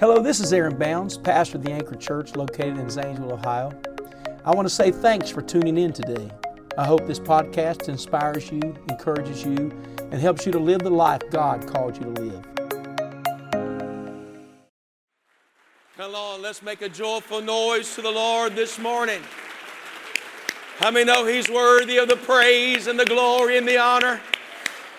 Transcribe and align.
Hello, 0.00 0.22
this 0.22 0.38
is 0.38 0.52
Aaron 0.52 0.76
Bounds, 0.78 1.18
pastor 1.18 1.56
of 1.56 1.64
the 1.64 1.72
Anchor 1.72 1.96
Church 1.96 2.36
located 2.36 2.78
in 2.78 2.88
Zanesville, 2.88 3.32
Ohio. 3.32 3.72
I 4.44 4.54
want 4.54 4.64
to 4.64 4.72
say 4.72 4.92
thanks 4.92 5.28
for 5.28 5.42
tuning 5.42 5.76
in 5.76 5.92
today. 5.92 6.30
I 6.78 6.86
hope 6.86 7.04
this 7.04 7.18
podcast 7.18 7.88
inspires 7.88 8.48
you, 8.52 8.60
encourages 8.88 9.44
you, 9.44 9.76
and 9.98 10.14
helps 10.14 10.46
you 10.46 10.52
to 10.52 10.58
live 10.60 10.82
the 10.82 10.90
life 10.90 11.22
God 11.32 11.66
called 11.66 11.96
you 11.96 12.14
to 12.14 12.22
live. 12.22 12.44
Come 15.96 16.14
on, 16.14 16.42
let's 16.42 16.62
make 16.62 16.80
a 16.82 16.88
joyful 16.88 17.42
noise 17.42 17.92
to 17.96 18.00
the 18.00 18.12
Lord 18.12 18.54
this 18.54 18.78
morning. 18.78 19.20
How 20.76 20.92
many 20.92 21.06
know 21.06 21.26
He's 21.26 21.50
worthy 21.50 21.96
of 21.96 22.08
the 22.08 22.18
praise 22.18 22.86
and 22.86 23.00
the 23.00 23.04
glory 23.04 23.58
and 23.58 23.66
the 23.66 23.78
honor? 23.78 24.20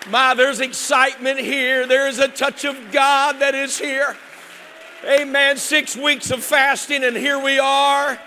My, 0.09 0.33
there's 0.33 0.59
excitement 0.59 1.39
here. 1.39 1.87
There 1.87 2.09
is 2.09 2.19
a 2.19 2.27
touch 2.27 2.65
of 2.65 2.75
God 2.91 3.39
that 3.39 3.55
is 3.55 3.79
here. 3.79 4.17
Amen. 5.05 5.55
Six 5.55 5.95
weeks 5.95 6.29
of 6.29 6.43
fasting, 6.43 7.05
and 7.05 7.15
here 7.15 7.41
we 7.41 7.57
are. 7.57 8.19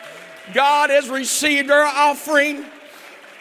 God 0.55 0.89
has 0.89 1.11
received 1.11 1.71
our 1.71 1.85
offering, 1.85 2.65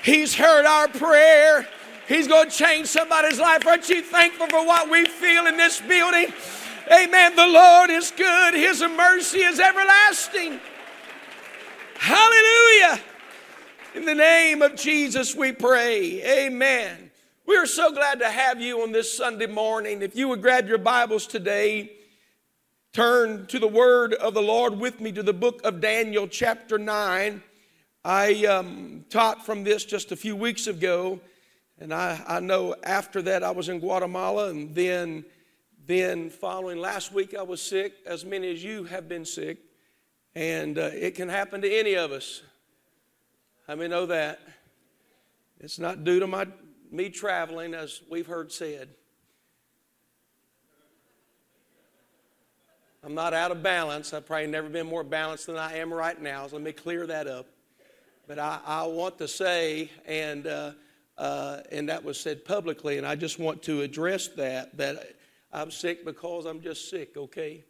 He's 0.04 0.35
heard 0.35 0.66
our 0.66 0.88
prayer. 0.90 1.67
He's 2.07 2.27
going 2.27 2.49
to 2.49 2.55
change 2.55 2.88
somebody's 2.88 3.40
life. 3.40 3.66
Aren't 3.66 3.88
you 3.88 4.02
thankful 4.02 4.48
for 4.48 4.66
what 4.66 4.90
we 4.90 5.05
feel 5.05 5.45
in 5.48 5.55
this 5.55 5.80
building? 5.80 6.34
Amen. 6.91 7.35
The 7.38 7.48
Lord 7.48 7.90
is 7.90 8.12
good, 8.12 8.54
His 8.54 8.81
mercy 8.81 9.40
is 9.40 9.62
everlasting. 9.62 10.59
Hallelujah. 11.95 12.99
In 13.95 14.05
the 14.05 14.16
name 14.16 14.62
of 14.62 14.76
Jesus, 14.76 15.35
we 15.35 15.54
pray. 15.54 16.48
Amen. 16.48 17.12
We 17.45 17.55
are 17.55 17.66
so 17.66 17.93
glad 17.93 18.20
to 18.20 18.29
have 18.29 18.59
you 18.59 18.82
on 18.82 18.91
this 18.91 19.16
Sunday 19.16 19.48
morning. 19.48 20.02
If 20.02 20.18
you 20.18 20.27
would 20.27 20.41
grab 20.41 20.68
your 20.68 20.79
Bibles 20.79 21.27
today, 21.27 21.93
turn 22.94 23.45
to 23.45 23.58
the 23.58 23.68
word 23.68 24.13
of 24.16 24.34
the 24.34 24.41
Lord 24.41 24.77
with 24.77 24.99
me 24.99 25.13
to 25.13 25.24
the 25.24 25.32
book 25.32 25.62
of 25.63 25.79
Daniel, 25.79 26.27
chapter 26.27 26.77
9. 26.77 27.41
I 28.04 28.46
um, 28.46 29.05
taught 29.10 29.46
from 29.46 29.63
this 29.63 29.85
just 29.85 30.12
a 30.12 30.18
few 30.18 30.35
weeks 30.35 30.68
ago, 30.68 31.21
and 31.79 31.93
I, 31.93 32.21
I 32.27 32.40
know 32.41 32.76
after 32.84 33.21
that 33.21 33.43
I 33.43 33.51
was 33.51 33.70
in 33.70 33.79
Guatemala, 33.79 34.49
and 34.49 34.76
then, 34.76 35.24
then 35.88 36.29
following 36.29 36.79
last 36.79 37.13
week 37.13 37.34
I 37.34 37.43
was 37.43 37.62
sick, 37.62 37.93
as 38.05 38.26
many 38.26 38.51
as 38.51 38.62
you 38.62 38.84
have 38.84 39.07
been 39.07 39.23
sick, 39.23 39.60
and 40.35 40.77
uh, 40.77 40.90
it 40.91 41.16
can 41.16 41.29
happen 41.29 41.62
to 41.62 41.73
any 41.73 41.94
of 41.94 42.12
us. 42.12 42.41
I 43.70 43.76
may 43.76 43.88
know 43.88 44.05
that? 44.07 44.41
It's 45.62 45.79
not 45.79 46.04
due 46.04 46.20
to 46.20 46.27
my, 46.27 46.46
me 46.91 47.10
traveling, 47.10 47.73
as 47.73 48.01
we've 48.10 48.27
heard 48.27 48.51
said. 48.51 48.90
I'm 53.04 53.16
not 53.16 53.34
out 53.34 53.49
of 53.49 53.63
balance. 53.63 54.13
I've 54.13 54.27
probably 54.27 54.46
never 54.46 54.70
been 54.70 54.85
more 54.85 55.04
balanced 55.04 55.48
than 55.48 55.57
I 55.57 55.77
am 55.77 55.91
right 55.91 56.21
now. 56.21 56.46
So 56.46 56.57
let 56.57 56.63
me 56.63 56.71
clear 56.71 57.07
that 57.07 57.26
up. 57.26 57.48
But 58.27 58.38
I, 58.38 58.60
I 58.63 58.84
want 58.85 59.18
to 59.18 59.27
say, 59.27 59.90
and 60.05 60.46
uh, 60.46 60.74
uh, 61.18 61.62
and 61.72 61.90
that 61.90 62.04
was 62.04 62.20
said 62.20 62.46
publicly, 62.46 62.99
and 62.99 63.07
I 63.07 63.16
just 63.16 63.40
want 63.40 63.63
to 63.63 63.82
address 63.82 64.28
that 64.29 64.78
that 64.78 65.16
I'm 65.52 65.72
sick 65.72 66.06
because 66.06 66.46
I'm 66.46 66.62
just 66.62 66.91
sick, 66.91 67.18
okay? 67.18 67.63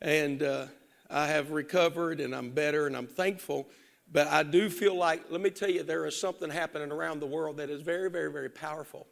And 0.00 0.42
uh, 0.42 0.66
I 1.10 1.26
have 1.26 1.50
recovered, 1.50 2.20
and 2.20 2.34
I'm 2.34 2.48
better, 2.48 2.86
and 2.86 2.96
I'm 2.96 3.06
thankful. 3.06 3.68
But 4.10 4.26
I 4.28 4.42
do 4.42 4.70
feel 4.70 4.96
like, 4.96 5.30
let 5.30 5.42
me 5.42 5.50
tell 5.50 5.70
you, 5.70 5.82
there 5.82 6.06
is 6.06 6.18
something 6.18 6.48
happening 6.48 6.90
around 6.90 7.20
the 7.20 7.26
world 7.26 7.58
that 7.58 7.68
is 7.68 7.82
very, 7.82 8.10
very, 8.10 8.32
very 8.32 8.48
powerful. 8.48 9.06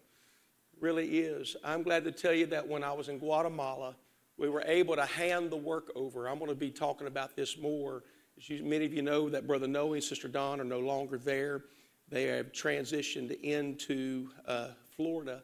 Really 0.80 1.18
is. 1.18 1.54
I'm 1.62 1.82
glad 1.82 2.04
to 2.04 2.12
tell 2.12 2.32
you 2.32 2.46
that 2.46 2.66
when 2.66 2.82
I 2.82 2.92
was 2.92 3.10
in 3.10 3.18
Guatemala 3.18 3.94
we 4.40 4.48
were 4.48 4.62
able 4.66 4.96
to 4.96 5.04
hand 5.04 5.50
the 5.50 5.56
work 5.56 5.92
over. 5.94 6.26
I'm 6.26 6.38
going 6.38 6.50
to 6.50 6.56
be 6.56 6.70
talking 6.70 7.06
about 7.06 7.36
this 7.36 7.58
more. 7.58 8.02
As 8.38 8.48
you, 8.48 8.64
many 8.64 8.86
of 8.86 8.94
you 8.94 9.02
know, 9.02 9.28
that 9.28 9.46
Brother 9.46 9.68
Noe 9.68 9.92
and 9.92 10.02
Sister 10.02 10.28
Don 10.28 10.62
are 10.62 10.64
no 10.64 10.80
longer 10.80 11.18
there. 11.18 11.64
They 12.08 12.24
have 12.24 12.50
transitioned 12.50 13.38
into 13.42 14.30
uh, 14.48 14.68
Florida. 14.96 15.42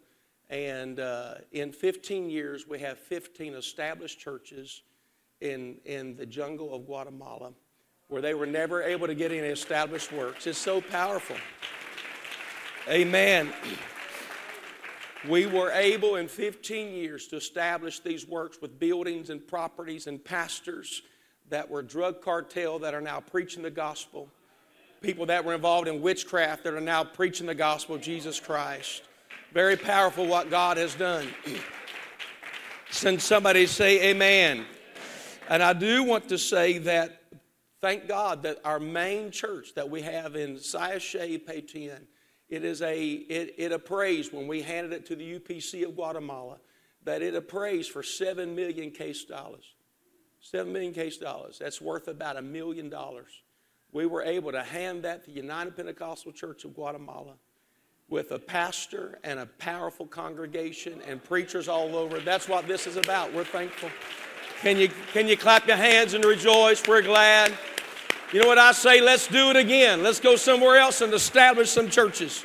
And 0.48 0.98
uh, 0.98 1.34
in 1.52 1.72
15 1.72 2.30
years, 2.30 2.66
we 2.66 2.78
have 2.78 2.98
15 2.98 3.54
established 3.54 4.18
churches 4.18 4.80
in, 5.42 5.76
in 5.84 6.16
the 6.16 6.24
jungle 6.24 6.74
of 6.74 6.86
Guatemala 6.86 7.52
where 8.08 8.22
they 8.22 8.32
were 8.32 8.46
never 8.46 8.82
able 8.82 9.06
to 9.06 9.14
get 9.14 9.30
any 9.30 9.48
established 9.48 10.10
works. 10.10 10.46
It's 10.46 10.58
so 10.58 10.80
powerful. 10.80 11.36
Amen 12.88 13.52
we 15.28 15.46
were 15.46 15.70
able 15.70 16.16
in 16.16 16.28
15 16.28 16.92
years 16.92 17.26
to 17.28 17.36
establish 17.36 18.00
these 18.00 18.26
works 18.26 18.58
with 18.60 18.78
buildings 18.78 19.30
and 19.30 19.46
properties 19.46 20.06
and 20.06 20.24
pastors 20.24 21.02
that 21.48 21.68
were 21.68 21.82
drug 21.82 22.20
cartel 22.20 22.78
that 22.80 22.94
are 22.94 23.00
now 23.00 23.20
preaching 23.20 23.62
the 23.62 23.70
gospel, 23.70 24.28
people 25.00 25.26
that 25.26 25.44
were 25.44 25.54
involved 25.54 25.88
in 25.88 26.00
witchcraft 26.00 26.64
that 26.64 26.74
are 26.74 26.80
now 26.80 27.02
preaching 27.02 27.46
the 27.46 27.54
gospel 27.54 27.94
of 27.94 28.02
Jesus 28.02 28.38
Christ. 28.38 29.02
Very 29.52 29.76
powerful 29.76 30.26
what 30.26 30.50
God 30.50 30.76
has 30.76 30.94
done. 30.94 31.28
Send 32.90 33.20
somebody 33.20 33.66
say 33.66 34.10
amen. 34.10 34.66
And 35.48 35.62
I 35.62 35.72
do 35.72 36.02
want 36.02 36.28
to 36.28 36.38
say 36.38 36.78
that 36.78 37.22
thank 37.80 38.08
God 38.08 38.42
that 38.42 38.58
our 38.64 38.80
main 38.80 39.30
church 39.30 39.74
that 39.74 39.88
we 39.88 40.02
have 40.02 40.36
in 40.36 40.56
Sayaxché, 40.56 41.44
Petén, 41.44 42.00
it 42.48 42.64
is 42.64 42.82
a, 42.82 43.04
it, 43.04 43.54
it 43.58 43.72
appraised 43.72 44.32
when 44.32 44.46
we 44.46 44.62
handed 44.62 44.92
it 44.92 45.06
to 45.06 45.16
the 45.16 45.38
UPC 45.38 45.84
of 45.84 45.96
Guatemala 45.96 46.58
that 47.04 47.22
it 47.22 47.34
appraised 47.34 47.90
for 47.90 48.02
7 48.02 48.54
million 48.54 48.90
case 48.90 49.24
dollars. 49.24 49.74
7 50.40 50.72
million 50.72 50.92
case 50.92 51.16
dollars. 51.16 51.58
That's 51.58 51.80
worth 51.80 52.08
about 52.08 52.36
a 52.36 52.42
million 52.42 52.88
dollars. 52.88 53.30
We 53.92 54.06
were 54.06 54.22
able 54.22 54.52
to 54.52 54.62
hand 54.62 55.04
that 55.04 55.24
to 55.24 55.30
the 55.30 55.36
United 55.36 55.76
Pentecostal 55.76 56.32
Church 56.32 56.64
of 56.64 56.74
Guatemala 56.74 57.34
with 58.08 58.30
a 58.30 58.38
pastor 58.38 59.18
and 59.24 59.40
a 59.40 59.46
powerful 59.46 60.06
congregation 60.06 61.00
and 61.06 61.22
preachers 61.22 61.66
all 61.66 61.96
over. 61.96 62.20
That's 62.20 62.48
what 62.48 62.68
this 62.68 62.86
is 62.86 62.96
about. 62.96 63.32
We're 63.32 63.44
thankful. 63.44 63.90
Can 64.62 64.76
you, 64.76 64.88
can 65.12 65.26
you 65.26 65.36
clap 65.36 65.66
your 65.66 65.76
hands 65.76 66.14
and 66.14 66.24
rejoice? 66.24 66.86
We're 66.86 67.02
glad. 67.02 67.52
You 68.32 68.40
know 68.40 68.48
what 68.48 68.58
I 68.58 68.72
say? 68.72 69.00
Let's 69.00 69.28
do 69.28 69.50
it 69.50 69.56
again. 69.56 70.02
Let's 70.02 70.18
go 70.18 70.34
somewhere 70.34 70.78
else 70.78 71.00
and 71.00 71.14
establish 71.14 71.70
some 71.70 71.88
churches. 71.88 72.44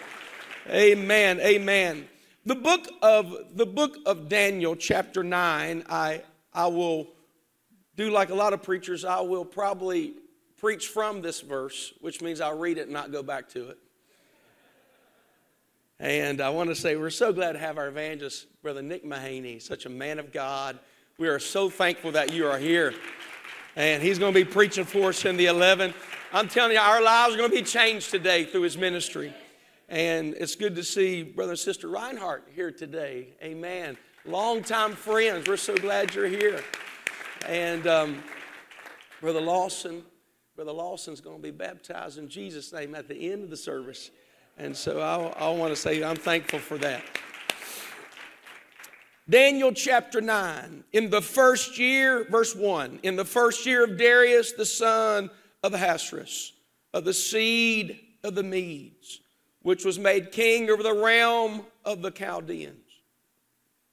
Amen. 0.69 1.39
Amen. 1.39 2.07
The 2.45 2.53
book 2.53 2.87
of 3.01 3.35
the 3.55 3.65
book 3.65 3.97
of 4.05 4.29
Daniel, 4.29 4.75
chapter 4.75 5.23
9, 5.23 5.85
I 5.89 6.21
I 6.53 6.67
will 6.67 7.07
do 7.95 8.11
like 8.11 8.29
a 8.29 8.35
lot 8.35 8.53
of 8.53 8.61
preachers, 8.61 9.03
I 9.03 9.21
will 9.21 9.45
probably 9.45 10.13
preach 10.57 10.87
from 10.87 11.23
this 11.23 11.41
verse, 11.41 11.93
which 11.99 12.21
means 12.21 12.41
I'll 12.41 12.57
read 12.57 12.77
it 12.77 12.83
and 12.83 12.91
not 12.91 13.11
go 13.11 13.23
back 13.23 13.49
to 13.49 13.69
it. 13.69 13.77
And 15.99 16.41
I 16.41 16.49
want 16.49 16.69
to 16.69 16.75
say 16.75 16.95
we're 16.95 17.09
so 17.09 17.33
glad 17.33 17.53
to 17.53 17.59
have 17.59 17.79
our 17.79 17.87
evangelist, 17.87 18.45
Brother 18.61 18.83
Nick 18.83 19.03
Mahaney, 19.03 19.61
such 19.61 19.87
a 19.87 19.89
man 19.89 20.19
of 20.19 20.31
God. 20.31 20.77
We 21.17 21.27
are 21.27 21.39
so 21.39 21.69
thankful 21.69 22.11
that 22.11 22.33
you 22.33 22.47
are 22.47 22.57
here 22.59 22.93
and 23.75 24.03
he's 24.03 24.19
going 24.19 24.33
to 24.33 24.39
be 24.39 24.49
preaching 24.49 24.85
for 24.85 25.09
us 25.09 25.25
in 25.25 25.37
the 25.37 25.45
11. 25.45 25.93
I'm 26.33 26.47
telling 26.47 26.73
you, 26.73 26.79
our 26.79 27.01
lives 27.01 27.35
are 27.35 27.37
going 27.37 27.49
to 27.49 27.55
be 27.55 27.63
changed 27.63 28.11
today 28.11 28.45
through 28.45 28.61
his 28.61 28.77
ministry. 28.77 29.33
And 29.89 30.33
it's 30.35 30.55
good 30.55 30.75
to 30.75 30.83
see 30.83 31.23
Brother 31.23 31.51
and 31.51 31.59
Sister 31.59 31.89
Reinhardt 31.89 32.47
here 32.55 32.71
today. 32.71 33.29
Amen. 33.43 33.97
Longtime 34.25 34.93
friends. 34.93 35.47
We're 35.47 35.57
so 35.57 35.75
glad 35.75 36.15
you're 36.15 36.27
here. 36.27 36.63
And 37.47 37.87
um, 37.87 38.23
Brother 39.19 39.41
Lawson, 39.41 40.03
Brother 40.55 40.71
Lawson's 40.71 41.21
going 41.21 41.37
to 41.37 41.43
be 41.43 41.51
baptized 41.51 42.17
in 42.17 42.29
Jesus' 42.29 42.71
name 42.71 42.95
at 42.95 43.07
the 43.07 43.31
end 43.31 43.43
of 43.43 43.49
the 43.49 43.57
service. 43.57 44.11
And 44.57 44.75
so 44.75 45.01
I, 45.01 45.45
I 45.45 45.49
want 45.51 45.73
to 45.73 45.75
say 45.75 46.03
I'm 46.03 46.15
thankful 46.15 46.59
for 46.59 46.77
that. 46.77 47.03
Daniel 49.29 49.71
chapter 49.71 50.19
9. 50.19 50.83
In 50.93 51.09
the 51.09 51.21
first 51.21 51.77
year, 51.77 52.25
verse 52.29 52.55
1, 52.55 52.99
in 53.03 53.15
the 53.15 53.25
first 53.25 53.65
year 53.65 53.83
of 53.83 53.97
Darius, 53.97 54.53
the 54.53 54.65
son 54.65 55.29
of 55.63 55.73
Ahasuerus, 55.73 56.53
of 56.93 57.05
the 57.05 57.13
seed 57.13 57.99
of 58.23 58.35
the 58.35 58.43
Medes, 58.43 59.21
which 59.61 59.85
was 59.85 59.99
made 59.99 60.31
king 60.31 60.69
over 60.69 60.83
the 60.83 60.93
realm 60.93 61.65
of 61.85 62.01
the 62.01 62.11
Chaldeans. 62.11 62.77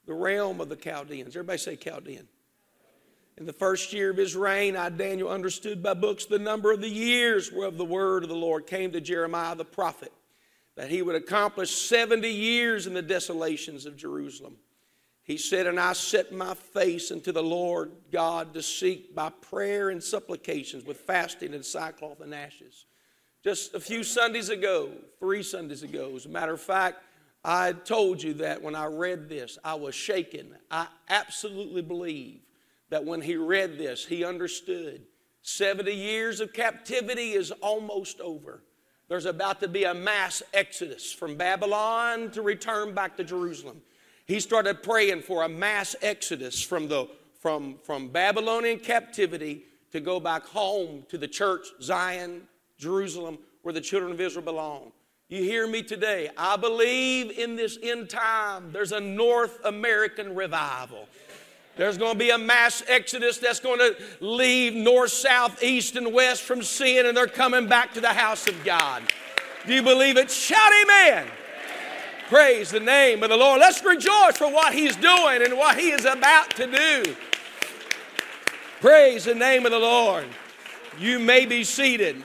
The 0.07 0.15
realm 0.15 0.61
of 0.61 0.71
the 0.71 0.77
Chaldeans. 0.77 1.37
Everybody 1.37 1.59
say 1.59 1.77
Chaldean. 1.77 2.27
In 3.37 3.47
the 3.47 3.53
first 3.53 3.93
year 3.93 4.11
of 4.11 4.17
his 4.17 4.35
reign, 4.35 4.75
I, 4.75 4.89
Daniel, 4.89 5.29
understood 5.29 5.83
by 5.83 5.95
books 5.95 6.25
the 6.25 6.41
number 6.41 6.73
of 6.73 6.81
the 6.81 6.89
years 6.89 7.53
whereof 7.53 7.77
the 7.77 7.85
word 7.85 8.25
of 8.25 8.31
the 8.31 8.35
Lord 8.35 8.67
came 8.67 8.91
to 8.93 9.01
Jeremiah 9.01 9.55
the 9.55 9.65
prophet, 9.65 10.13
that 10.75 10.91
he 10.91 11.03
would 11.03 11.15
accomplish 11.15 11.71
70 11.71 12.29
years 12.29 12.87
in 12.89 12.95
the 12.95 13.03
desolations 13.03 13.87
of 13.87 13.97
Jerusalem. 13.97 14.57
He 15.29 15.37
said, 15.37 15.67
And 15.67 15.79
I 15.79 15.93
set 15.93 16.33
my 16.33 16.55
face 16.55 17.13
unto 17.13 17.33
the 17.33 17.43
Lord 17.43 17.93
God 18.11 18.55
to 18.55 18.63
seek 18.63 19.15
by 19.15 19.29
prayer 19.29 19.91
and 19.91 20.03
supplications 20.03 20.87
with 20.87 21.01
fasting 21.01 21.53
and 21.53 21.63
sackcloth 21.63 22.23
and 22.23 22.35
ashes. 22.35 22.87
Just 23.45 23.75
a 23.75 23.81
few 23.81 24.03
Sundays 24.03 24.49
ago, 24.49 24.91
three 25.21 25.43
Sundays 25.43 25.83
ago, 25.83 26.15
as 26.17 26.25
a 26.25 26.31
matter 26.31 26.55
of 26.55 26.63
fact, 26.63 27.05
I 27.45 27.73
told 27.73 28.23
you 28.23 28.35
that 28.35 28.63
when 28.63 28.75
I 28.75 28.87
read 28.87 29.29
this, 29.29 29.59
I 29.63 29.75
was 29.75 29.95
shaken. 29.95 30.57
I 30.71 30.87
absolutely 31.11 31.83
believe 31.83 32.41
that 32.89 33.05
when 33.05 33.21
he 33.21 33.37
read 33.37 33.77
this, 33.77 34.07
he 34.07 34.25
understood 34.25 35.03
70 35.43 35.93
years 35.93 36.41
of 36.41 36.55
captivity 36.55 37.33
is 37.33 37.51
almost 37.51 38.19
over. 38.23 38.63
There's 39.09 39.27
about 39.27 39.61
to 39.61 39.69
be 39.69 39.85
a 39.85 39.93
mass 39.93 40.43
exodus 40.55 41.13
from 41.13 41.37
Babylon 41.37 42.31
to 42.31 42.41
return 42.41 42.95
back 42.95 43.19
to 43.19 43.25
Jerusalem. 43.25 43.83
He 44.29 44.41
started 44.41 44.83
praying 44.83 45.23
for 45.23 45.43
a 45.43 45.49
mass 45.49 45.97
exodus 46.03 46.63
from, 46.63 46.87
the, 46.87 47.09
from, 47.41 47.77
from 47.83 48.09
Babylonian 48.09 48.79
captivity 48.79 49.65
to 49.91 50.01
go 50.01 50.21
back 50.21 50.45
home 50.45 51.07
to 51.09 51.17
the 51.17 51.27
church, 51.27 51.67
Zion, 51.81 52.47
Jerusalem, 52.77 53.39
where 53.63 53.73
the 53.73 53.81
children 53.81 54.13
of 54.13 54.21
Israel 54.21 54.45
belong. 54.45 54.93
You 55.31 55.43
hear 55.43 55.67
me 55.67 55.83
today? 55.83 56.29
I 56.37 56.57
believe 56.57 57.39
in 57.39 57.57
this 57.57 57.79
end 57.83 58.11
time 58.11 58.71
there's 58.71 58.93
a 58.93 59.01
North 59.01 59.59
American 59.65 60.35
revival. 60.35 61.09
There's 61.77 61.97
going 61.97 62.13
to 62.13 62.19
be 62.19 62.31
a 62.31 62.39
mass 62.39 62.83
exodus 62.87 63.39
that's 63.39 63.61
going 63.61 63.79
to 63.79 63.97
leave 64.21 64.75
north, 64.75 65.11
south, 65.11 65.63
east, 65.63 65.97
and 65.97 66.13
west 66.13 66.43
from 66.43 66.63
sin, 66.63 67.07
and 67.07 67.17
they're 67.17 67.29
coming 67.29 67.67
back 67.67 67.95
to 67.95 68.01
the 68.03 68.13
house 68.13 68.47
of 68.47 68.63
God. 68.63 69.03
Do 69.67 69.73
you 69.73 69.83
believe 69.83 70.19
it? 70.19 70.31
Shout 70.31 70.73
amen. 70.83 71.29
Praise 72.29 72.71
the 72.71 72.81
name 72.81 73.23
of 73.23 73.31
the 73.31 73.37
Lord. 73.39 73.59
Let's 73.59 73.83
rejoice 73.83 74.37
for 74.37 74.53
what 74.53 74.75
He's 74.75 74.95
doing 74.97 75.43
and 75.43 75.57
what 75.57 75.79
He 75.79 75.93
is 75.93 76.05
about 76.05 76.51
to 76.57 76.67
do. 76.67 77.17
Praise 78.81 79.25
the 79.25 79.35
name 79.35 79.65
of 79.65 79.73
the 79.73 79.79
Lord. 79.79 80.27
You 80.99 81.21
may 81.21 81.47
be 81.47 81.65
seated. 81.65 82.23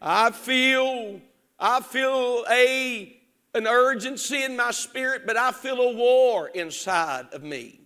I 0.00 0.30
feel 0.30 1.20
I 1.58 1.80
feel 1.80 2.46
a, 2.48 3.20
an 3.52 3.66
urgency 3.66 4.44
in 4.44 4.56
my 4.56 4.70
spirit, 4.70 5.26
but 5.26 5.36
I 5.36 5.50
feel 5.50 5.80
a 5.80 5.94
war 5.94 6.46
inside 6.48 7.26
of 7.32 7.42
me. 7.42 7.80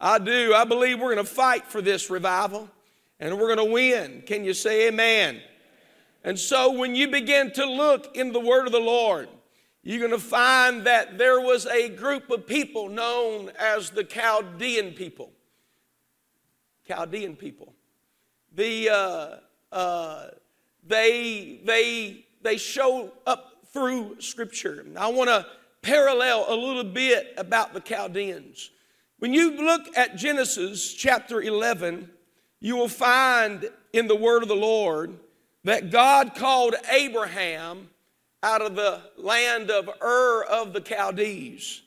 I 0.00 0.20
do. 0.20 0.54
I 0.54 0.64
believe 0.64 1.00
we're 1.00 1.12
going 1.12 1.26
to 1.26 1.32
fight 1.32 1.66
for 1.66 1.82
this 1.82 2.08
revival 2.08 2.70
and 3.18 3.36
we're 3.36 3.54
going 3.54 3.68
to 3.68 3.72
win. 3.72 4.22
Can 4.24 4.44
you 4.44 4.54
say 4.54 4.86
amen? 4.86 5.42
And 6.22 6.38
so 6.38 6.70
when 6.70 6.94
you 6.94 7.08
begin 7.08 7.50
to 7.54 7.66
look 7.66 8.16
in 8.16 8.32
the 8.32 8.38
word 8.38 8.66
of 8.66 8.72
the 8.72 8.78
Lord, 8.78 9.28
you're 9.82 9.98
going 9.98 10.10
to 10.10 10.18
find 10.18 10.84
that 10.84 11.18
there 11.18 11.40
was 11.40 11.66
a 11.66 11.88
group 11.88 12.30
of 12.30 12.46
people 12.46 12.88
known 12.88 13.50
as 13.58 13.90
the 13.90 14.04
Chaldean 14.04 14.92
people. 14.92 15.32
Chaldean 16.86 17.36
people. 17.36 17.74
The, 18.54 18.90
uh, 18.90 19.36
uh, 19.74 20.28
they, 20.86 21.60
they 21.64 22.24
they 22.42 22.56
show 22.56 23.12
up 23.26 23.64
through 23.72 24.20
Scripture. 24.20 24.84
I 24.96 25.08
want 25.08 25.28
to 25.28 25.46
parallel 25.82 26.46
a 26.48 26.54
little 26.54 26.84
bit 26.84 27.34
about 27.36 27.74
the 27.74 27.80
Chaldeans. 27.80 28.70
When 29.18 29.34
you 29.34 29.62
look 29.62 29.96
at 29.96 30.16
Genesis 30.16 30.92
chapter 30.94 31.42
11, 31.42 32.10
you 32.60 32.76
will 32.76 32.88
find 32.88 33.68
in 33.92 34.06
the 34.06 34.16
word 34.16 34.42
of 34.42 34.48
the 34.48 34.56
Lord 34.56 35.18
that 35.64 35.90
God 35.90 36.34
called 36.34 36.74
Abraham 36.90 37.89
out 38.42 38.62
of 38.62 38.74
the 38.74 39.00
land 39.16 39.70
of 39.70 39.88
Ur 40.02 40.44
of 40.44 40.72
the 40.72 40.80
Chaldees. 40.80 41.82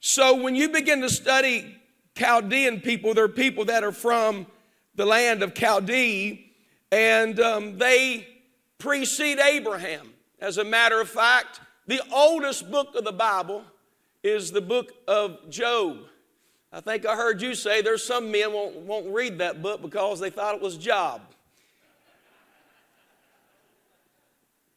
So 0.00 0.40
when 0.42 0.54
you 0.54 0.68
begin 0.68 1.00
to 1.02 1.10
study 1.10 1.76
Chaldean 2.14 2.80
people, 2.80 3.14
they're 3.14 3.28
people 3.28 3.64
that 3.66 3.84
are 3.84 3.92
from 3.92 4.46
the 4.94 5.04
land 5.06 5.42
of 5.42 5.54
Chaldee, 5.54 6.52
and 6.92 7.38
um, 7.40 7.78
they 7.78 8.26
precede 8.78 9.38
Abraham. 9.38 10.12
As 10.40 10.58
a 10.58 10.64
matter 10.64 11.00
of 11.00 11.08
fact, 11.08 11.60
the 11.86 12.00
oldest 12.12 12.70
book 12.70 12.94
of 12.94 13.04
the 13.04 13.12
Bible 13.12 13.64
is 14.22 14.50
the 14.50 14.60
book 14.60 14.92
of 15.08 15.50
Job. 15.50 15.98
I 16.72 16.80
think 16.80 17.04
I 17.04 17.16
heard 17.16 17.42
you 17.42 17.54
say 17.54 17.82
there's 17.82 18.04
some 18.04 18.30
men 18.30 18.52
won't, 18.52 18.76
won't 18.76 19.12
read 19.12 19.38
that 19.38 19.60
book 19.60 19.82
because 19.82 20.20
they 20.20 20.30
thought 20.30 20.54
it 20.54 20.60
was 20.60 20.76
Job. 20.76 21.20
I 21.20 21.34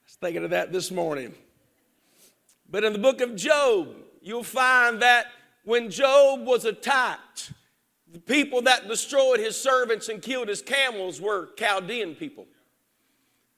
was 0.06 0.12
thinking 0.23 0.45
of 0.45 0.51
that 0.51 0.71
this 0.71 0.89
morning. 0.89 1.35
But 2.71 2.85
in 2.85 2.93
the 2.93 2.99
book 2.99 3.19
of 3.19 3.35
Job, 3.35 3.93
you'll 4.21 4.41
find 4.41 5.01
that 5.01 5.27
when 5.65 5.91
Job 5.91 6.45
was 6.45 6.63
attacked, 6.63 7.51
the 8.09 8.19
people 8.19 8.61
that 8.61 8.87
destroyed 8.87 9.41
his 9.41 9.59
servants 9.59 10.07
and 10.07 10.21
killed 10.21 10.47
his 10.47 10.61
camels 10.61 11.19
were 11.19 11.49
Chaldean 11.57 12.15
people. 12.15 12.47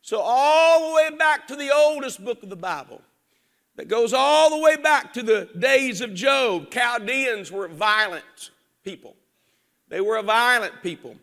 So, 0.02 0.20
all 0.20 0.90
the 0.90 0.96
way 0.96 1.16
back 1.16 1.48
to 1.50 1.56
the 1.56 1.72
oldest 1.72 2.26
book 2.26 2.42
of 2.42 2.50
the 2.50 2.56
Bible, 2.56 3.02
that 3.76 3.88
goes 3.88 4.12
all 4.12 4.50
the 4.50 4.58
way 4.58 4.76
back 4.76 5.14
to 5.14 5.22
the 5.22 5.48
days 5.60 6.02
of 6.02 6.16
Job, 6.16 6.72
Chaldeans 6.72 7.52
were 7.52 7.68
violent 7.68 8.50
people. 8.84 9.16
They 9.90 10.02
were 10.02 10.18
a 10.18 10.24
violent 10.24 10.82
people. 10.82 11.16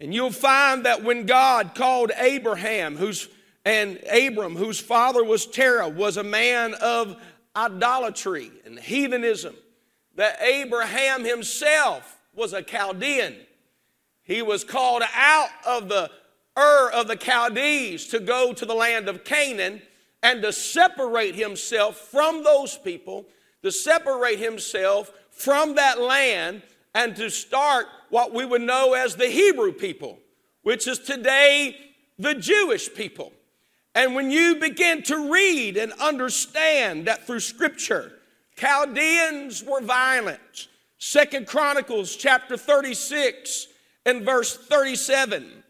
And 0.00 0.12
you'll 0.12 0.32
find 0.32 0.86
that 0.86 1.04
when 1.04 1.24
God 1.24 1.76
called 1.76 2.10
Abraham, 2.16 2.96
whose 2.96 3.28
and 3.68 4.00
Abram, 4.10 4.56
whose 4.56 4.80
father 4.80 5.22
was 5.22 5.44
Terah, 5.44 5.90
was 5.90 6.16
a 6.16 6.22
man 6.22 6.72
of 6.80 7.20
idolatry 7.54 8.50
and 8.64 8.78
heathenism, 8.78 9.54
that 10.14 10.40
Abraham 10.40 11.22
himself 11.22 12.16
was 12.34 12.54
a 12.54 12.62
Chaldean. 12.62 13.36
He 14.22 14.40
was 14.40 14.64
called 14.64 15.02
out 15.14 15.50
of 15.66 15.90
the 15.90 16.10
Ur 16.56 16.90
of 16.94 17.08
the 17.08 17.16
Chaldees 17.16 18.06
to 18.06 18.20
go 18.20 18.54
to 18.54 18.64
the 18.64 18.74
land 18.74 19.06
of 19.06 19.22
Canaan 19.22 19.82
and 20.22 20.40
to 20.40 20.50
separate 20.50 21.34
himself 21.34 21.98
from 21.98 22.44
those 22.44 22.78
people, 22.78 23.26
to 23.62 23.70
separate 23.70 24.38
himself 24.38 25.12
from 25.30 25.74
that 25.74 26.00
land, 26.00 26.62
and 26.94 27.14
to 27.16 27.28
start 27.28 27.84
what 28.08 28.32
we 28.32 28.46
would 28.46 28.62
know 28.62 28.94
as 28.94 29.14
the 29.14 29.28
Hebrew 29.28 29.72
people, 29.72 30.18
which 30.62 30.88
is 30.88 30.98
today 30.98 31.76
the 32.18 32.34
Jewish 32.34 32.92
people. 32.94 33.34
And 33.98 34.14
when 34.14 34.30
you 34.30 34.54
begin 34.54 35.02
to 35.02 35.28
read 35.28 35.76
and 35.76 35.92
understand 35.94 37.08
that 37.08 37.26
through 37.26 37.40
Scripture, 37.40 38.12
Chaldeans 38.54 39.64
were 39.64 39.80
violent. 39.80 40.68
Second 40.98 41.48
Chronicles 41.48 42.14
chapter 42.14 42.56
36 42.56 43.66
and 44.06 44.24
verse 44.24 44.56
37 44.56 45.64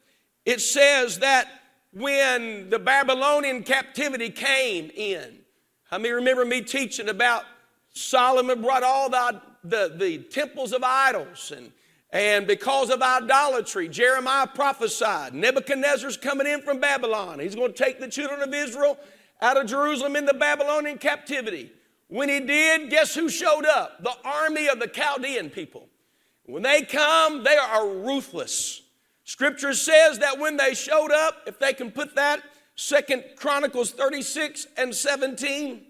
it 0.44 0.60
says 0.60 1.20
that 1.20 1.48
when 1.94 2.68
the 2.68 2.78
Babylonian 2.78 3.62
captivity 3.62 4.28
came 4.28 4.90
in, 4.94 5.38
I 5.90 5.96
mean, 5.96 6.12
remember 6.12 6.44
me 6.44 6.60
teaching 6.60 7.08
about 7.08 7.44
Solomon 7.94 8.60
brought 8.60 8.82
all 8.82 9.08
the, 9.08 9.40
the, 9.64 9.94
the 9.96 10.18
temples 10.18 10.74
of 10.74 10.82
idols 10.84 11.50
and 11.56 11.72
and 12.10 12.46
because 12.46 12.90
of 12.90 13.02
idolatry, 13.02 13.88
Jeremiah 13.88 14.46
prophesied 14.46 15.34
Nebuchadnezzar's 15.34 16.16
coming 16.16 16.46
in 16.46 16.62
from 16.62 16.80
Babylon. 16.80 17.38
He's 17.38 17.54
going 17.54 17.72
to 17.72 17.84
take 17.84 18.00
the 18.00 18.08
children 18.08 18.40
of 18.40 18.54
Israel 18.54 18.98
out 19.42 19.58
of 19.58 19.66
Jerusalem 19.66 20.16
into 20.16 20.32
Babylonian 20.32 20.98
captivity. 20.98 21.70
When 22.08 22.30
he 22.30 22.40
did, 22.40 22.88
guess 22.88 23.14
who 23.14 23.28
showed 23.28 23.66
up? 23.66 24.02
The 24.02 24.14
army 24.24 24.68
of 24.68 24.80
the 24.80 24.88
Chaldean 24.88 25.50
people. 25.50 25.88
When 26.44 26.62
they 26.62 26.82
come, 26.82 27.44
they 27.44 27.56
are 27.56 27.86
ruthless. 27.86 28.80
Scripture 29.24 29.74
says 29.74 30.20
that 30.20 30.38
when 30.38 30.56
they 30.56 30.72
showed 30.72 31.12
up, 31.12 31.42
if 31.46 31.58
they 31.58 31.74
can 31.74 31.90
put 31.90 32.14
that, 32.16 32.40
Second 32.76 33.24
Chronicles 33.36 33.90
36 33.90 34.66
and 34.78 34.94
17, 34.94 35.84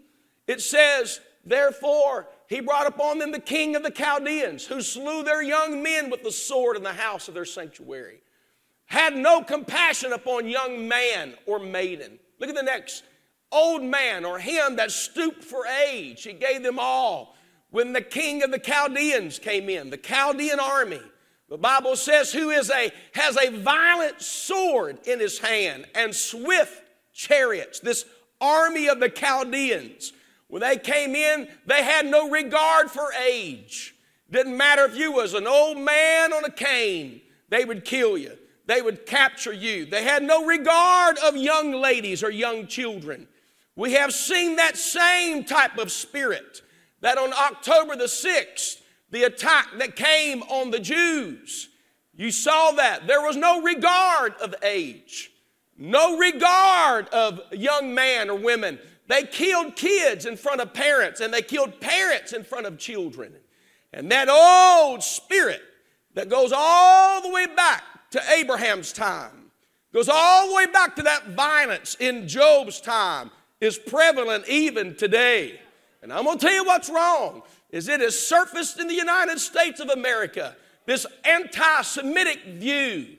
it 0.48 0.60
says, 0.60 1.20
Therefore, 1.44 2.26
he 2.48 2.60
brought 2.60 2.86
upon 2.86 3.18
them 3.18 3.30
the 3.30 3.38
king 3.38 3.76
of 3.76 3.82
the 3.82 3.90
Chaldeans, 3.90 4.64
who 4.64 4.80
slew 4.80 5.22
their 5.22 5.42
young 5.42 5.82
men 5.82 6.08
with 6.08 6.22
the 6.22 6.32
sword 6.32 6.76
in 6.76 6.82
the 6.82 6.92
house 6.92 7.28
of 7.28 7.34
their 7.34 7.44
sanctuary. 7.44 8.20
Had 8.86 9.14
no 9.14 9.42
compassion 9.42 10.14
upon 10.14 10.48
young 10.48 10.88
man 10.88 11.34
or 11.44 11.58
maiden. 11.58 12.18
Look 12.40 12.48
at 12.48 12.56
the 12.56 12.62
next. 12.62 13.04
Old 13.52 13.82
man 13.82 14.24
or 14.24 14.38
him 14.38 14.76
that 14.76 14.90
stooped 14.90 15.44
for 15.44 15.66
age. 15.66 16.22
He 16.22 16.32
gave 16.32 16.62
them 16.62 16.78
all. 16.78 17.36
When 17.70 17.92
the 17.92 18.00
king 18.00 18.42
of 18.42 18.50
the 18.50 18.58
Chaldeans 18.58 19.38
came 19.38 19.68
in, 19.68 19.90
the 19.90 19.98
Chaldean 19.98 20.58
army, 20.58 21.02
the 21.50 21.58
Bible 21.58 21.96
says, 21.96 22.32
who 22.32 22.48
is 22.48 22.70
a, 22.70 22.90
has 23.14 23.36
a 23.36 23.50
violent 23.50 24.22
sword 24.22 24.98
in 25.06 25.20
his 25.20 25.38
hand 25.38 25.86
and 25.94 26.14
swift 26.14 26.82
chariots. 27.12 27.80
This 27.80 28.06
army 28.40 28.88
of 28.88 29.00
the 29.00 29.10
Chaldeans, 29.10 30.12
when 30.48 30.62
they 30.62 30.76
came 30.76 31.14
in, 31.14 31.48
they 31.66 31.82
had 31.82 32.06
no 32.06 32.28
regard 32.30 32.90
for 32.90 33.12
age. 33.12 33.94
Didn't 34.30 34.56
matter 34.56 34.84
if 34.84 34.96
you 34.96 35.12
was 35.12 35.34
an 35.34 35.46
old 35.46 35.78
man 35.78 36.32
on 36.32 36.44
a 36.44 36.50
cane, 36.50 37.20
they 37.48 37.64
would 37.64 37.84
kill 37.84 38.18
you. 38.18 38.36
They 38.66 38.82
would 38.82 39.06
capture 39.06 39.52
you. 39.52 39.86
They 39.86 40.02
had 40.02 40.22
no 40.22 40.44
regard 40.44 41.16
of 41.18 41.36
young 41.36 41.72
ladies 41.72 42.22
or 42.22 42.30
young 42.30 42.66
children. 42.66 43.26
We 43.76 43.92
have 43.92 44.12
seen 44.12 44.56
that 44.56 44.76
same 44.76 45.44
type 45.44 45.78
of 45.78 45.90
spirit 45.90 46.62
that 47.00 47.16
on 47.16 47.32
October 47.32 47.96
the 47.96 48.04
6th, 48.04 48.82
the 49.10 49.24
attack 49.24 49.68
that 49.78 49.96
came 49.96 50.42
on 50.44 50.70
the 50.70 50.80
Jews. 50.80 51.68
You 52.14 52.30
saw 52.30 52.72
that. 52.72 53.06
There 53.06 53.22
was 53.22 53.36
no 53.36 53.62
regard 53.62 54.34
of 54.42 54.54
age, 54.62 55.30
no 55.78 56.18
regard 56.18 57.08
of 57.08 57.40
young 57.52 57.94
man 57.94 58.28
or 58.28 58.34
women. 58.34 58.78
They 59.08 59.24
killed 59.24 59.74
kids 59.74 60.26
in 60.26 60.36
front 60.36 60.60
of 60.60 60.72
parents, 60.72 61.20
and 61.20 61.32
they 61.32 61.42
killed 61.42 61.80
parents 61.80 62.32
in 62.32 62.44
front 62.44 62.66
of 62.66 62.78
children. 62.78 63.32
And 63.92 64.10
that 64.12 64.28
old 64.28 65.02
spirit 65.02 65.62
that 66.14 66.28
goes 66.28 66.52
all 66.54 67.22
the 67.22 67.30
way 67.30 67.46
back 67.46 67.82
to 68.10 68.22
Abraham's 68.32 68.92
time, 68.92 69.50
goes 69.92 70.10
all 70.10 70.48
the 70.48 70.54
way 70.54 70.66
back 70.66 70.94
to 70.96 71.02
that 71.02 71.28
violence 71.28 71.96
in 71.98 72.28
Job's 72.28 72.80
time, 72.80 73.30
is 73.60 73.78
prevalent 73.78 74.46
even 74.46 74.94
today. 74.94 75.58
And 76.02 76.12
I'm 76.12 76.24
going 76.24 76.38
to 76.38 76.46
tell 76.46 76.54
you 76.54 76.64
what's 76.64 76.90
wrong 76.90 77.42
is 77.70 77.88
it 77.88 78.00
has 78.00 78.18
surfaced 78.18 78.78
in 78.78 78.88
the 78.88 78.94
United 78.94 79.38
States 79.38 79.80
of 79.80 79.88
America 79.88 80.54
this 80.86 81.06
anti-Semitic 81.24 82.44
view 82.44 83.16